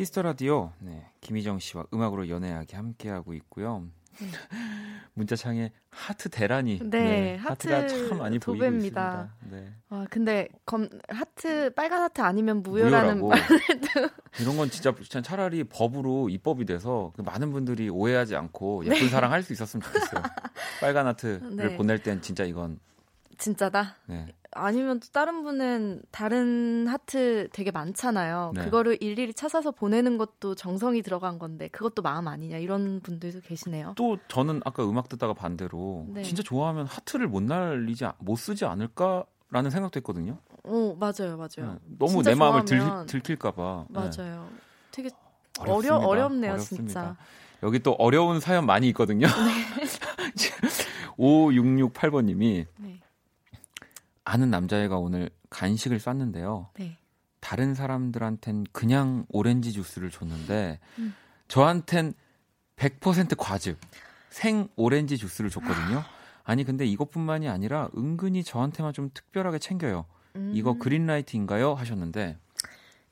[0.00, 3.84] 키스 더 라디오 네, 김희정 씨와 음악으로 연애하기 함께 하고 있고요.
[4.22, 4.32] 음.
[5.12, 9.10] 문자창에 하트 대란이 네, 네 하트 하트가 참 많이 도배입니다.
[9.10, 9.66] 보이고 있습니다.
[9.70, 9.74] 네.
[9.90, 14.08] 아 근데 검 하트 빨간 하트 아니면 무효라는 말도
[14.40, 19.08] 이런 건 진짜 차라리 법으로 입법이 돼서 그 많은 분들이 오해하지 않고 예쁜 네.
[19.08, 20.22] 사랑 할 수 있었으면 좋겠어요.
[20.80, 21.76] 빨간 하트를 네.
[21.76, 22.80] 보낼 땐 진짜 이건
[23.36, 23.96] 진짜다.
[24.06, 24.28] 네.
[24.52, 28.52] 아니면 또 다른 분은 다른 하트 되게 많잖아요.
[28.54, 28.64] 네.
[28.64, 33.94] 그거를 일일이 찾아서 보내는 것도 정성이 들어간 건데 그것도 마음 아니냐 이런 분들도 계시네요.
[33.96, 36.22] 또 저는 아까 음악 듣다가 반대로 네.
[36.22, 40.38] 진짜 좋아하면 하트를 못 날리지 못 쓰지 않을까라는 생각도 했거든요.
[40.64, 41.72] 어 맞아요 맞아요.
[41.74, 41.96] 네.
[41.98, 43.86] 너무 내 마음을 들, 들킬까봐.
[43.88, 44.00] 네.
[44.00, 44.48] 맞아요.
[44.90, 45.10] 되게
[45.60, 46.84] 어려 어렵네요 어렵습니다.
[46.86, 47.16] 진짜.
[47.62, 49.26] 여기 또 어려운 사연 많이 있거든요.
[49.26, 49.80] 네.
[51.20, 52.66] 5668번님이
[54.24, 56.70] 아는 남자애가 오늘 간식을 쌌는데요.
[56.78, 56.96] 네.
[57.40, 61.14] 다른 사람들한텐 그냥 오렌지 주스를 줬는데 음.
[61.48, 62.12] 저한텐
[62.76, 63.78] 100% 과즙
[64.28, 66.04] 생 오렌지 주스를 줬거든요.
[66.44, 70.06] 아니 근데 이것뿐만이 아니라 은근히 저한테만 좀 특별하게 챙겨요.
[70.36, 70.52] 음.
[70.54, 71.74] 이거 그린라이트인가요?
[71.74, 72.38] 하셨는데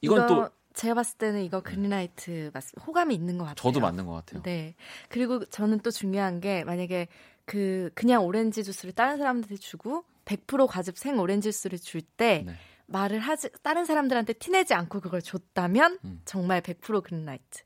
[0.01, 3.57] 이건 또 제가 봤을 때는 이거 그린라이트 맞 호감이 있는 것 같아요.
[3.57, 4.43] 저도 맞는 것 같아요.
[4.43, 4.75] 네.
[5.09, 7.09] 그리고 저는 또 중요한 게 만약에
[7.45, 12.55] 그 그냥 오렌지 주스를 다른 사람한테 주고 100% 과즙 생 오렌지 주스를 줄때 네.
[12.87, 16.20] 말을 하지 다른 사람들한테 티내지 않고 그걸 줬다면 음.
[16.24, 17.62] 정말 100% 그린라이트.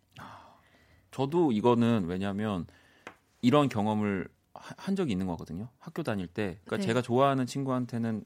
[1.10, 2.66] 저도 이거는 왜냐하면
[3.42, 5.68] 이런 경험을 한 적이 있는 거거든요.
[5.78, 6.58] 학교 다닐 때.
[6.64, 6.82] 그러니까 네.
[6.82, 8.24] 제가 좋아하는 친구한테는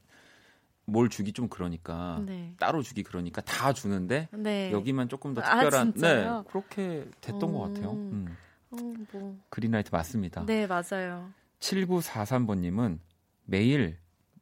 [0.84, 2.54] 뭘 주기 좀 그러니까 네.
[2.60, 4.70] 따로 주기 그러니까 다 주는데 네.
[4.70, 7.52] 여기만 조금 더 아, 특별한 아, 네 그렇게 됐던 오.
[7.52, 7.92] 것 같아요.
[7.92, 8.36] 음.
[8.70, 8.76] 어,
[9.12, 9.36] 뭐.
[9.50, 10.46] 그린라이트 맞습니다.
[10.46, 11.30] 네 맞아요.
[11.58, 13.00] 7943번님은
[13.44, 13.98] 매일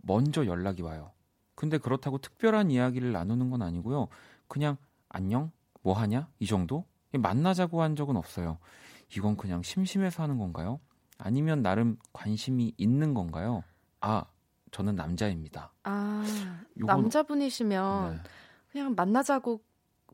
[0.07, 1.13] 먼저 연락이 와요.
[1.55, 4.09] 근데 그렇다고 특별한 이야기를 나누는 건 아니고요.
[4.49, 4.77] 그냥
[5.09, 5.51] 안녕
[5.83, 8.59] 뭐 하냐 이 정도 만나자고 한 적은 없어요.
[9.17, 10.81] 이건 그냥 심심해서 하는 건가요?
[11.19, 13.63] 아니면 나름 관심이 있는 건가요?
[14.01, 14.25] 아
[14.73, 15.73] 저는 남자입니다.
[15.85, 16.25] 아,
[16.79, 17.03] 요건...
[17.03, 18.21] 남자분이시면 네.
[18.73, 19.61] 그냥 만나자고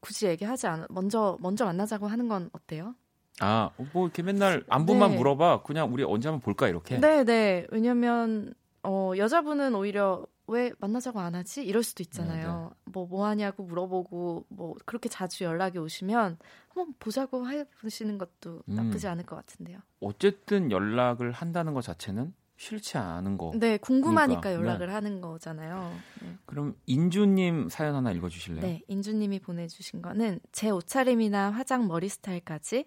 [0.01, 2.95] 굳이 얘기하지 않아 먼저 먼저 만나자고 하는 건 어때요?
[3.41, 5.17] 아, 뭐 이렇게 맨날 안부만 네.
[5.17, 5.63] 물어봐.
[5.63, 6.99] 그냥 우리 언제 한번 볼까 이렇게.
[6.99, 7.67] 네, 네.
[7.71, 8.53] 왜냐면
[8.83, 11.65] 어 여자분은 오히려 왜 만나자고 안 하지?
[11.65, 12.73] 이럴 수도 있잖아요.
[12.87, 18.75] 뭐뭐 네, 뭐 하냐고 물어보고 뭐 그렇게 자주 연락이 오시면 한번 보자고 해보시는 것도 음.
[18.75, 19.79] 나쁘지 않을 것 같은데요.
[20.01, 23.53] 어쨌든 연락을 한다는 것 자체는 싫지 않은 거.
[23.55, 24.63] 네, 궁금하니까 그러니까.
[24.63, 24.93] 연락을 네.
[24.93, 25.93] 하는 거잖아요.
[26.23, 26.37] 네.
[26.45, 28.61] 그럼 인주님 사연 하나 읽어주실래요?
[28.61, 32.87] 네, 인주님이 보내주신 거는 제 옷차림이나 화장 머리 스타일까지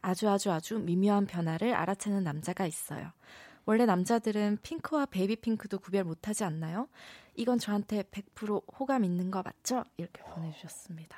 [0.00, 3.12] 아주 아주 아주 미묘한 변화를 알아채는 남자가 있어요.
[3.64, 6.88] 원래 남자들은 핑크와 baby pink도 구별 못하지 않나요?
[7.34, 9.84] 이건 저한테 100% 호감 있는 거 맞죠?
[9.96, 11.16] 이렇게 보내주셨습니다.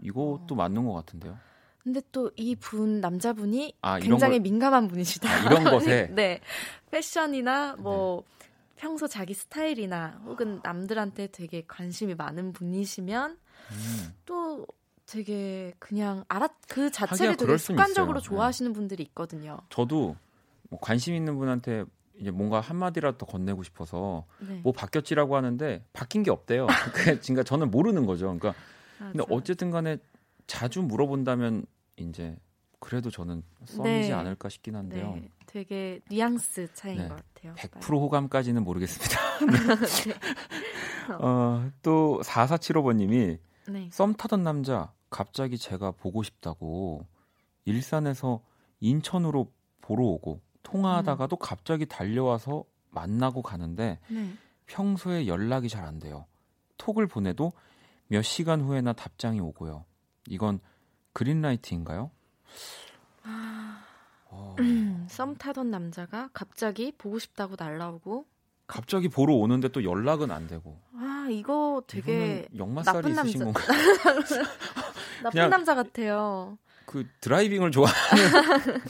[0.00, 0.54] 이것도 어.
[0.54, 1.38] 맞는 것 같은데요.
[1.82, 5.28] 근데 또 이 분 남자분이 아, 굉장히 거, 민감한 분이시다.
[5.30, 6.40] 아, 이런 것에 네
[6.90, 8.48] 패션이나 뭐 네.
[8.76, 13.38] 평소 자기 스타일이나 혹은 남들한테 되게 관심이 많은 분이시면
[13.70, 14.14] 음.
[14.26, 14.66] 또
[15.06, 18.74] 되게 그냥 알아 그 자체를 되게 습관적으로 좋아하시는 네.
[18.76, 19.58] 분들이 있거든요.
[19.70, 20.16] 저도
[20.68, 21.84] 뭐 관심 있는 분한테
[22.20, 24.60] 이제 뭔가 한마디라도 더 건네고 싶어서 네.
[24.62, 26.66] 뭐 바뀌었지라고 하는데 바뀐 게 없대요.
[26.94, 28.26] 그러니까 저는 모르는 거죠.
[28.26, 28.54] 그러니까
[28.98, 29.98] 근데 어쨌든 간에
[30.46, 31.64] 자주 물어본다면
[31.96, 32.36] 이제
[32.80, 34.12] 그래도 저는 썸이지 네.
[34.12, 35.14] 않을까 싶긴 한데요.
[35.14, 35.28] 네.
[35.46, 37.08] 되게 뉘앙스 차이인 네.
[37.08, 37.54] 것 같아요.
[37.54, 39.18] 100% 호감까지는 모르겠습니다.
[39.46, 41.14] 네.
[41.20, 43.38] 어, 또 4475번님이
[43.90, 47.06] 썸 타던 남자 갑자기 제가 보고 싶다고
[47.64, 48.42] 일산에서
[48.80, 50.40] 인천으로 보러 오고
[50.70, 51.38] 통화하다가도 음.
[51.40, 54.32] 갑자기 달려와서 만나고 가는데 네.
[54.66, 56.26] 평소에 연락이 잘 안 돼요.
[56.76, 57.52] 톡을 보내도
[58.08, 59.84] 몇 시간 후에나 답장이 오고요.
[60.28, 60.60] 이건
[61.12, 62.10] 그린라이트인가요?
[63.24, 63.84] 아...
[64.26, 64.56] 어...
[65.08, 68.26] 썸 타던 남자가 갑자기 보고 싶다고 날라오고
[68.66, 70.78] 갑자기 보러 오는데 또 연락은 안 되고.
[70.94, 73.38] 아 이거 되게 나쁜 남자.
[73.38, 73.62] 건가?
[75.24, 76.58] 나쁜 남자 같아요.
[76.84, 78.00] 그 드라이빙을 좋아하는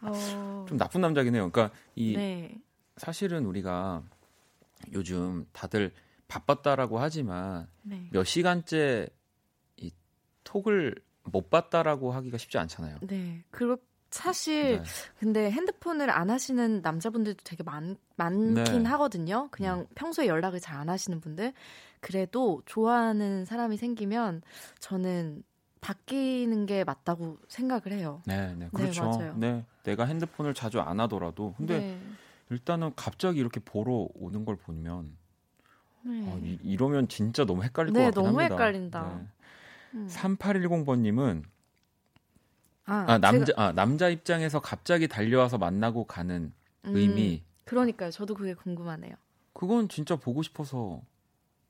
[0.00, 0.64] 어...
[0.68, 1.50] 좀 나쁜 남자긴 해요.
[1.50, 2.56] 그러니까 이 네.
[2.96, 4.02] 사실은 우리가
[4.92, 5.92] 요즘 다들
[6.28, 8.08] 바빴다라고 하지만 네.
[8.12, 9.08] 몇 시간째
[9.76, 9.92] 이
[10.44, 12.98] 톡을 못 봤다라고 하기가 쉽지 않잖아요.
[13.02, 13.44] 네.
[13.50, 13.78] 그렇
[14.14, 14.82] 사실 네.
[15.18, 18.88] 근데 핸드폰을 안 하시는 남자분들도 되게 많 많긴 네.
[18.90, 19.48] 하거든요.
[19.50, 19.86] 그냥 음.
[19.96, 21.52] 평소에 연락을 잘 안 하시는 분들.
[22.00, 24.42] 그래도 좋아하는 사람이 생기면
[24.78, 25.42] 저는
[25.84, 28.22] 바뀌는 게 맞다고 생각을 해요.
[28.24, 29.18] 네, 네, 그렇죠.
[29.18, 32.00] 네, 네 내가 핸드폰을 자주 안 하더라도 근데 네.
[32.48, 35.14] 일단은 갑자기 이렇게 보러 오는 걸 보면
[36.00, 36.26] 네.
[36.26, 38.54] 아, 이, 러면 진짜 너무 헷갈릴 네, 것 같긴 너무 합니다.
[38.56, 39.14] 헷갈린다.
[39.14, 39.26] 네.
[39.98, 40.08] 음.
[40.10, 41.42] 3810번님은
[42.86, 43.62] 아, 아 남자 제가...
[43.62, 46.50] 아, 남자 입장에서 갑자기 달려와서 만나고 가는
[46.86, 47.42] 음, 의미.
[47.66, 48.10] 그러니까요.
[48.10, 49.16] 저도 그게 궁금하네요.
[49.52, 51.02] 그건 진짜 보고 싶어서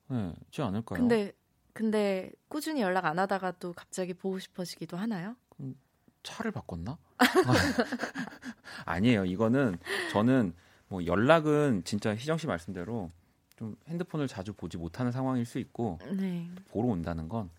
[0.09, 1.01] 네, 지 않을까요?
[1.01, 1.33] 근데
[1.75, 5.37] 근데 꾸준히 연락 안 하다가 또 갑자기 보고 싶어지기도 하나요?
[6.23, 6.97] 차를 바꿨나?
[8.87, 9.27] 아니에요.
[9.27, 9.77] 이거는
[10.13, 10.55] 저는
[10.89, 13.11] 뭐 연락은 진짜 희정 씨 말씀대로
[13.57, 16.49] 좀 핸드폰을 자주 보지 못하는 상황일 수 있고 네.
[16.69, 17.51] 보러 온다는 건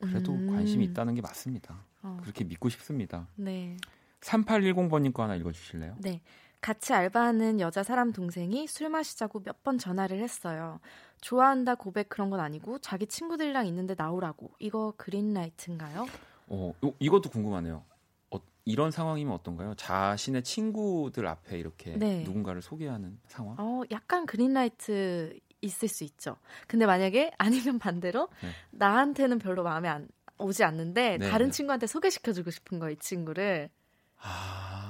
[0.00, 0.48] 그래도 음.
[0.48, 1.84] 관심이 있다는 게 맞습니다.
[2.02, 2.18] 어.
[2.22, 3.26] 그렇게 믿고 싶습니다.
[3.36, 3.76] 네.
[4.20, 5.96] 3810번님 거 하나 읽어주실래요?
[5.98, 6.20] 네.
[6.62, 10.80] 같이 알바하는 여자 사람 동생이 술 마시자고 몇 번 전화를 했어요.
[11.20, 14.50] 좋아한다 고백 그런 건 아니고 자기 친구들이랑 있는데 나오라고.
[14.58, 16.06] 이거 그린라이트인가요?
[16.48, 17.84] 어, 이것도 궁금하네요.
[18.30, 19.74] 어, 이런 상황이면 어떤가요?
[19.74, 22.22] 자신의 친구들 앞에 이렇게 네.
[22.24, 23.56] 누군가를 소개하는 상황?
[23.58, 26.36] 어, 약간 그린라이트 있을 수 있죠.
[26.66, 28.48] 근데 만약에 아니면 반대로 네.
[28.72, 30.08] 나한테는 별로 마음에 안
[30.38, 31.52] 오지 않는데 네, 다른 네.
[31.52, 33.70] 친구한테 소개시켜주고 싶은 거이 친구를.
[34.18, 34.81] 아.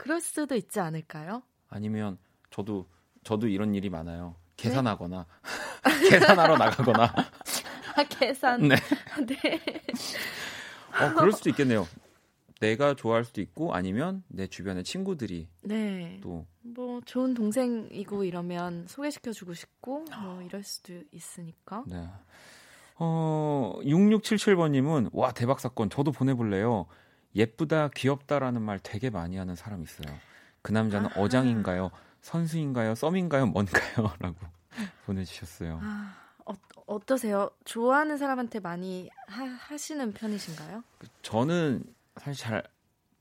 [0.00, 1.42] 어, 그럴 수도 있지 않을까요?
[1.68, 2.18] 아니면
[2.50, 2.88] 저도
[3.22, 4.34] 저도 이런 일이 많아요.
[4.56, 5.26] 계산하거나
[5.84, 6.08] 네?
[6.10, 7.14] 계산하러 나가거나.
[7.96, 8.68] 아, 계산.
[8.68, 8.76] 네.
[9.26, 9.60] 네.
[11.00, 11.86] 어, 그럴 수도 있겠네요.
[12.60, 16.20] 내가 좋아할 수도 있고 아니면 내 주변의 친구들이 네.
[16.22, 21.84] 또뭐 좋은 동생이고 이러면 소개시켜 주고 싶고 뭐 이럴 수도 있으니까.
[21.86, 22.06] 네.
[22.96, 25.88] 어, 6677번 님은 와, 대박 사건.
[25.88, 26.86] 저도 보내 볼래요.
[27.34, 30.16] 예쁘다, 귀엽다라는 말 되게 많이 하는 사람 있어요.
[30.62, 31.20] 그 남자는 아하.
[31.20, 31.90] 어장인가요?
[32.22, 32.94] 선수인가요?
[32.94, 33.46] 썸인가요?
[33.46, 34.12] 뭔가요?
[34.20, 34.36] 라고
[35.06, 35.78] 보내주셨어요.
[35.82, 36.14] 아,
[36.44, 36.52] 어,
[36.86, 37.50] 어떠세요?
[37.64, 40.82] 좋아하는 사람한테 많이 하, 시는 편이신가요?
[41.22, 41.84] 저는
[42.16, 42.62] 사실 잘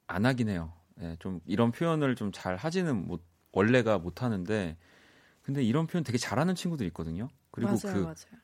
[0.10, 0.74] 안 하긴 해요.
[0.96, 4.76] 네, 좀 이런 표현을 좀 잘 하지는 못, 원래가 못 하는데,
[5.44, 7.30] 근데 이런 표현 되게 잘하는 친구들 있거든요.
[7.52, 8.42] 그리고 맞아요, 그, 맞아요.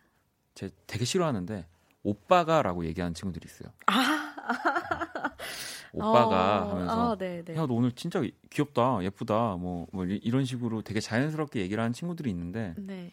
[0.53, 1.65] 제 되게 싫어하는데,
[2.05, 3.71] 오빠가라고 얘기하는 친구들이 있어요.
[3.87, 4.35] 아.
[5.91, 7.55] 오빠가 어, 하면서 아, 네, 네.
[7.55, 12.73] 야너 오늘 진짜 귀엽다 예쁘다 뭐, 뭐 이런 식으로 되게 자연스럽게 얘기를 하는 친구들이 있는데
[12.77, 13.11] 네.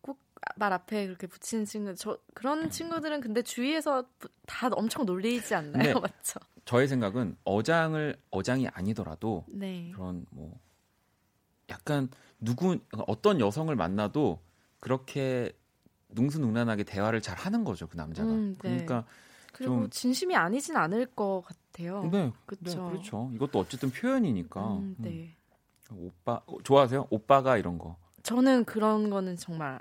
[0.00, 4.04] 꼭 말 앞에 그렇게 붙이는 친구 저 그런 친구들은 근데 주위에서
[4.46, 6.40] 다 엄청 놀리지 않나요 맞죠?
[6.64, 9.90] 저의 생각은 어장을 어장이 아니더라도 네.
[9.94, 10.58] 그런 뭐
[11.70, 12.08] 약간
[12.40, 14.40] 누구 어떤 여성을 만나도
[14.80, 15.52] 그렇게
[16.14, 18.70] 능수능란하게 대화를 잘 하는 거죠 그 남자가 음, 네.
[18.70, 19.04] 그러니까
[19.52, 19.90] 그리고 좀...
[19.90, 22.08] 진심이 아니진 않을 것 같아요.
[22.10, 22.84] 네, 그렇죠.
[22.84, 23.30] 네, 그렇죠.
[23.34, 24.60] 이것도 어쨌든 표현이니까.
[24.78, 25.36] 음, 네.
[25.90, 25.96] 음.
[25.98, 27.06] 오빠 좋아하세요?
[27.10, 27.96] 오빠가 이런 거.
[28.22, 29.78] 저는 그런 거는 정말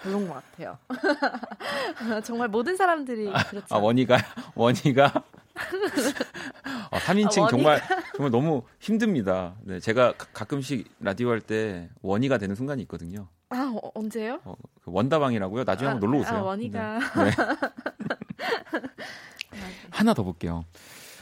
[0.00, 0.78] 별론 것 같아요.
[2.24, 3.66] 정말 모든 사람들이 그렇죠.
[3.74, 4.18] 아 원희가
[4.54, 5.24] 원희가
[6.90, 7.80] 아, 3인칭 아, 정말
[8.14, 9.56] 정말 너무 힘듭니다.
[9.62, 13.28] 네, 제가 가, 끔씩 라디오 할 때 원희가 되는 순간이 있거든요.
[13.50, 14.40] 아 어, 언제요?
[14.44, 15.64] 어, 그 원다방이라고요.
[15.64, 16.38] 나중에 아, 한번 놀러 오세요.
[16.38, 16.98] 아, 원희가.
[16.98, 17.30] 네.
[19.52, 19.58] 네.
[19.90, 20.64] 하나 더 볼게요.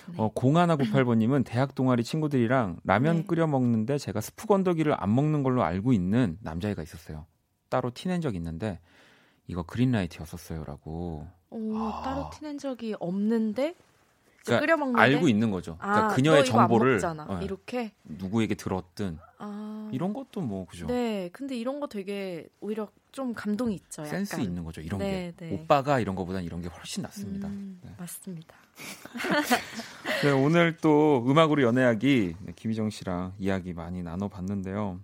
[0.08, 0.14] 네.
[0.18, 3.24] 어, 0198번님은 대학 동아리 친구들이랑 라면 네.
[3.24, 7.26] 끓여 먹는데 제가 스프 건더기를 안 먹는 걸로 알고 있는 남자애가 있었어요.
[7.70, 8.80] 따로 티낸 적 있는데
[9.46, 11.26] 이거 그린라이트였었어요라고.
[11.50, 12.02] 오, 아.
[12.04, 13.74] 따로 티낸 적이 없는데
[14.44, 15.76] 그러니까 끓여 먹는데 알고 있는 거죠.
[15.78, 19.90] 그러니까 아, 그녀의 정보를 어, 이렇게 누구에게 들었든 아.
[19.92, 20.86] 이런 것도 뭐 그죠.
[20.86, 24.02] 네, 근데 이런 거 되게 오히려 좀 감동이 있죠.
[24.02, 24.24] 약간.
[24.24, 24.80] 센스 있는 거죠.
[24.80, 25.54] 이런 네, 게 네.
[25.54, 27.48] 오빠가 이런 거보단 이런 게 훨씬 낫습니다.
[27.48, 27.90] 음, 네.
[27.98, 28.54] 맞습니다.
[30.22, 35.00] 네, 오늘 또 음악으로 연애하기 네, 김희정 씨랑 이야기 많이 나눠봤는데요.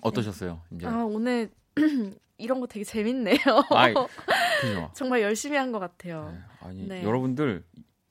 [0.00, 0.60] 어떠셨어요?
[0.72, 1.50] 이제 아 오늘
[2.38, 3.36] 이런 거 되게 재밌네요.
[3.70, 3.92] 아이,
[4.94, 6.30] 정말 열심히 한 것 같아요.
[6.32, 7.02] 네, 아니 네.
[7.02, 7.64] 여러분들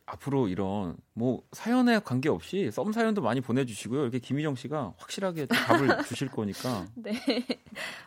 [0.08, 4.03] 앞으로 이런 뭐 사연에 관계없이 썸 사연도 많이 보내주시고요.
[4.03, 6.86] 이렇게 김희정 씨가 확실하게 답을 주실 거니까.
[6.95, 7.14] 네.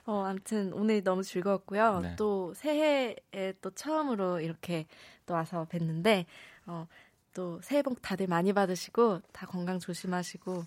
[0.06, 2.00] 어, 아무튼 오늘 너무 즐거웠고요.
[2.00, 2.16] 네.
[2.16, 3.16] 또 새해에
[3.60, 4.86] 또 처음으로 이렇게
[5.26, 6.24] 또 와서 뵀는데
[6.66, 6.86] 어,
[7.34, 10.64] 또 새해 복 다들 많이 받으시고 다 건강 조심하시고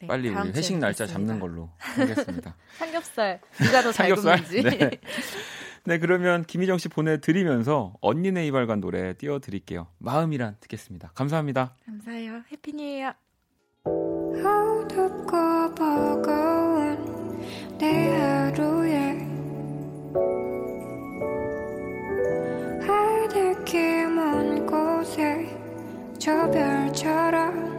[0.00, 2.54] 네, 빨리 우리 회식 날짜 잡는 걸로 하겠습니다.
[2.76, 4.62] 삼겹살 누가 더 잘 굽는지.
[4.62, 4.90] 네.
[5.86, 9.86] 네, 그러면 김희정 씨 보내드리면서 언니네 이발관 노래 띄워드릴게요.
[9.98, 11.12] 마음이란 듣겠습니다.
[11.14, 11.76] 감사합니다.
[11.86, 12.42] 감사해요.
[12.50, 13.12] 해피니에요.
[13.84, 16.98] 어둡고 버거운
[17.78, 19.12] 내 하루에
[22.84, 25.46] 하늘길 먼 곳에
[26.18, 27.76] 저 별처럼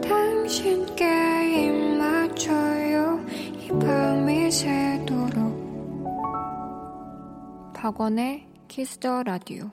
[0.00, 1.04] 당신께
[1.66, 2.73] 입 맞춰요 이 밤이
[4.54, 5.52] 새도록
[7.74, 9.68] 박원의 키스더 라디오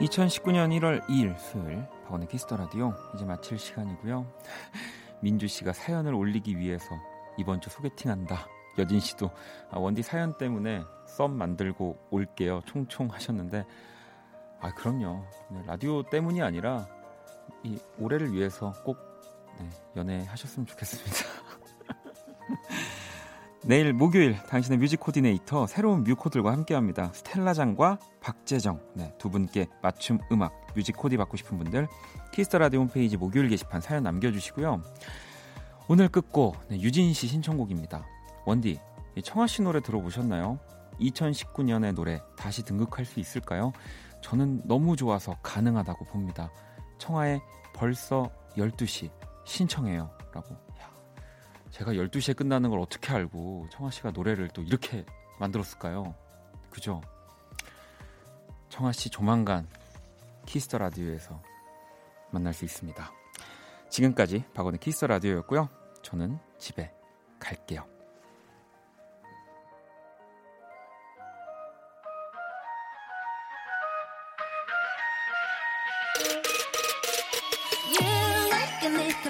[0.00, 4.26] 2019년 1월 2일 수요일 박원의 키스 더 라디오 이제 마칠 시간이고요.
[5.20, 6.98] 민주 씨가 사연을 올리기 위해서
[7.40, 8.46] 이번 주 소개팅한다.
[8.78, 9.30] 여진 씨도
[9.70, 12.60] 아, 원디 사연 때문에 썸 만들고 올게요.
[12.66, 13.64] 총총 하셨는데
[14.60, 15.24] 아 그럼요.
[15.50, 16.86] 네, 라디오 때문이 아니라
[17.64, 18.98] 이 올해를 위해서 꼭
[19.58, 21.10] 네, 연애하셨으면 좋겠습니다.
[23.64, 27.12] 내일 목요일 당신의 music 코디네이터 새로운 뮤코들과 함께합니다.
[27.12, 31.88] 스텔라장과 박재정 네, 두 분께 맞춤 음악 music 코디 받고 싶은 분들
[32.32, 34.82] 키스 더 라디오 홈페이지 목요일 게시판 사연 남겨주시고요.
[35.92, 38.06] 오늘 끝곡 네, 유진 씨 신청곡입니다.
[38.46, 38.78] 원디
[39.24, 40.60] 청하 씨 노래 들어보셨나요?
[41.00, 43.72] 2019년의 노래 다시 등극할 수 있을까요?
[44.22, 46.52] 저는 너무 좋아서 가능하다고 봅니다.
[46.98, 47.40] 청하의
[47.74, 49.10] 벌써 12시
[49.44, 50.16] 신청해요.
[50.32, 50.56] 라고
[51.72, 55.04] 제가 12시에 끝나는 걸 어떻게 알고 청하 씨가 노래를 또 이렇게
[55.40, 56.14] 만들었을까요?
[56.70, 57.00] 그죠?
[58.68, 59.66] 청하 씨 조만간
[60.46, 61.42] 키스 더 라디오에서
[62.30, 63.10] 만날 수 있습니다.
[63.88, 65.79] 지금까지 박원의 키스 더 라디오였고요.
[66.02, 66.92] 저는 집에
[67.38, 67.86] 갈게요.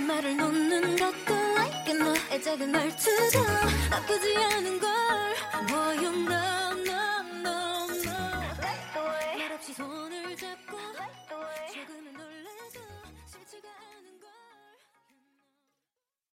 [0.06, 1.40] 말을 놓는 것도
[2.42, 3.42] 작은 말투도
[3.90, 4.34] 나쁘지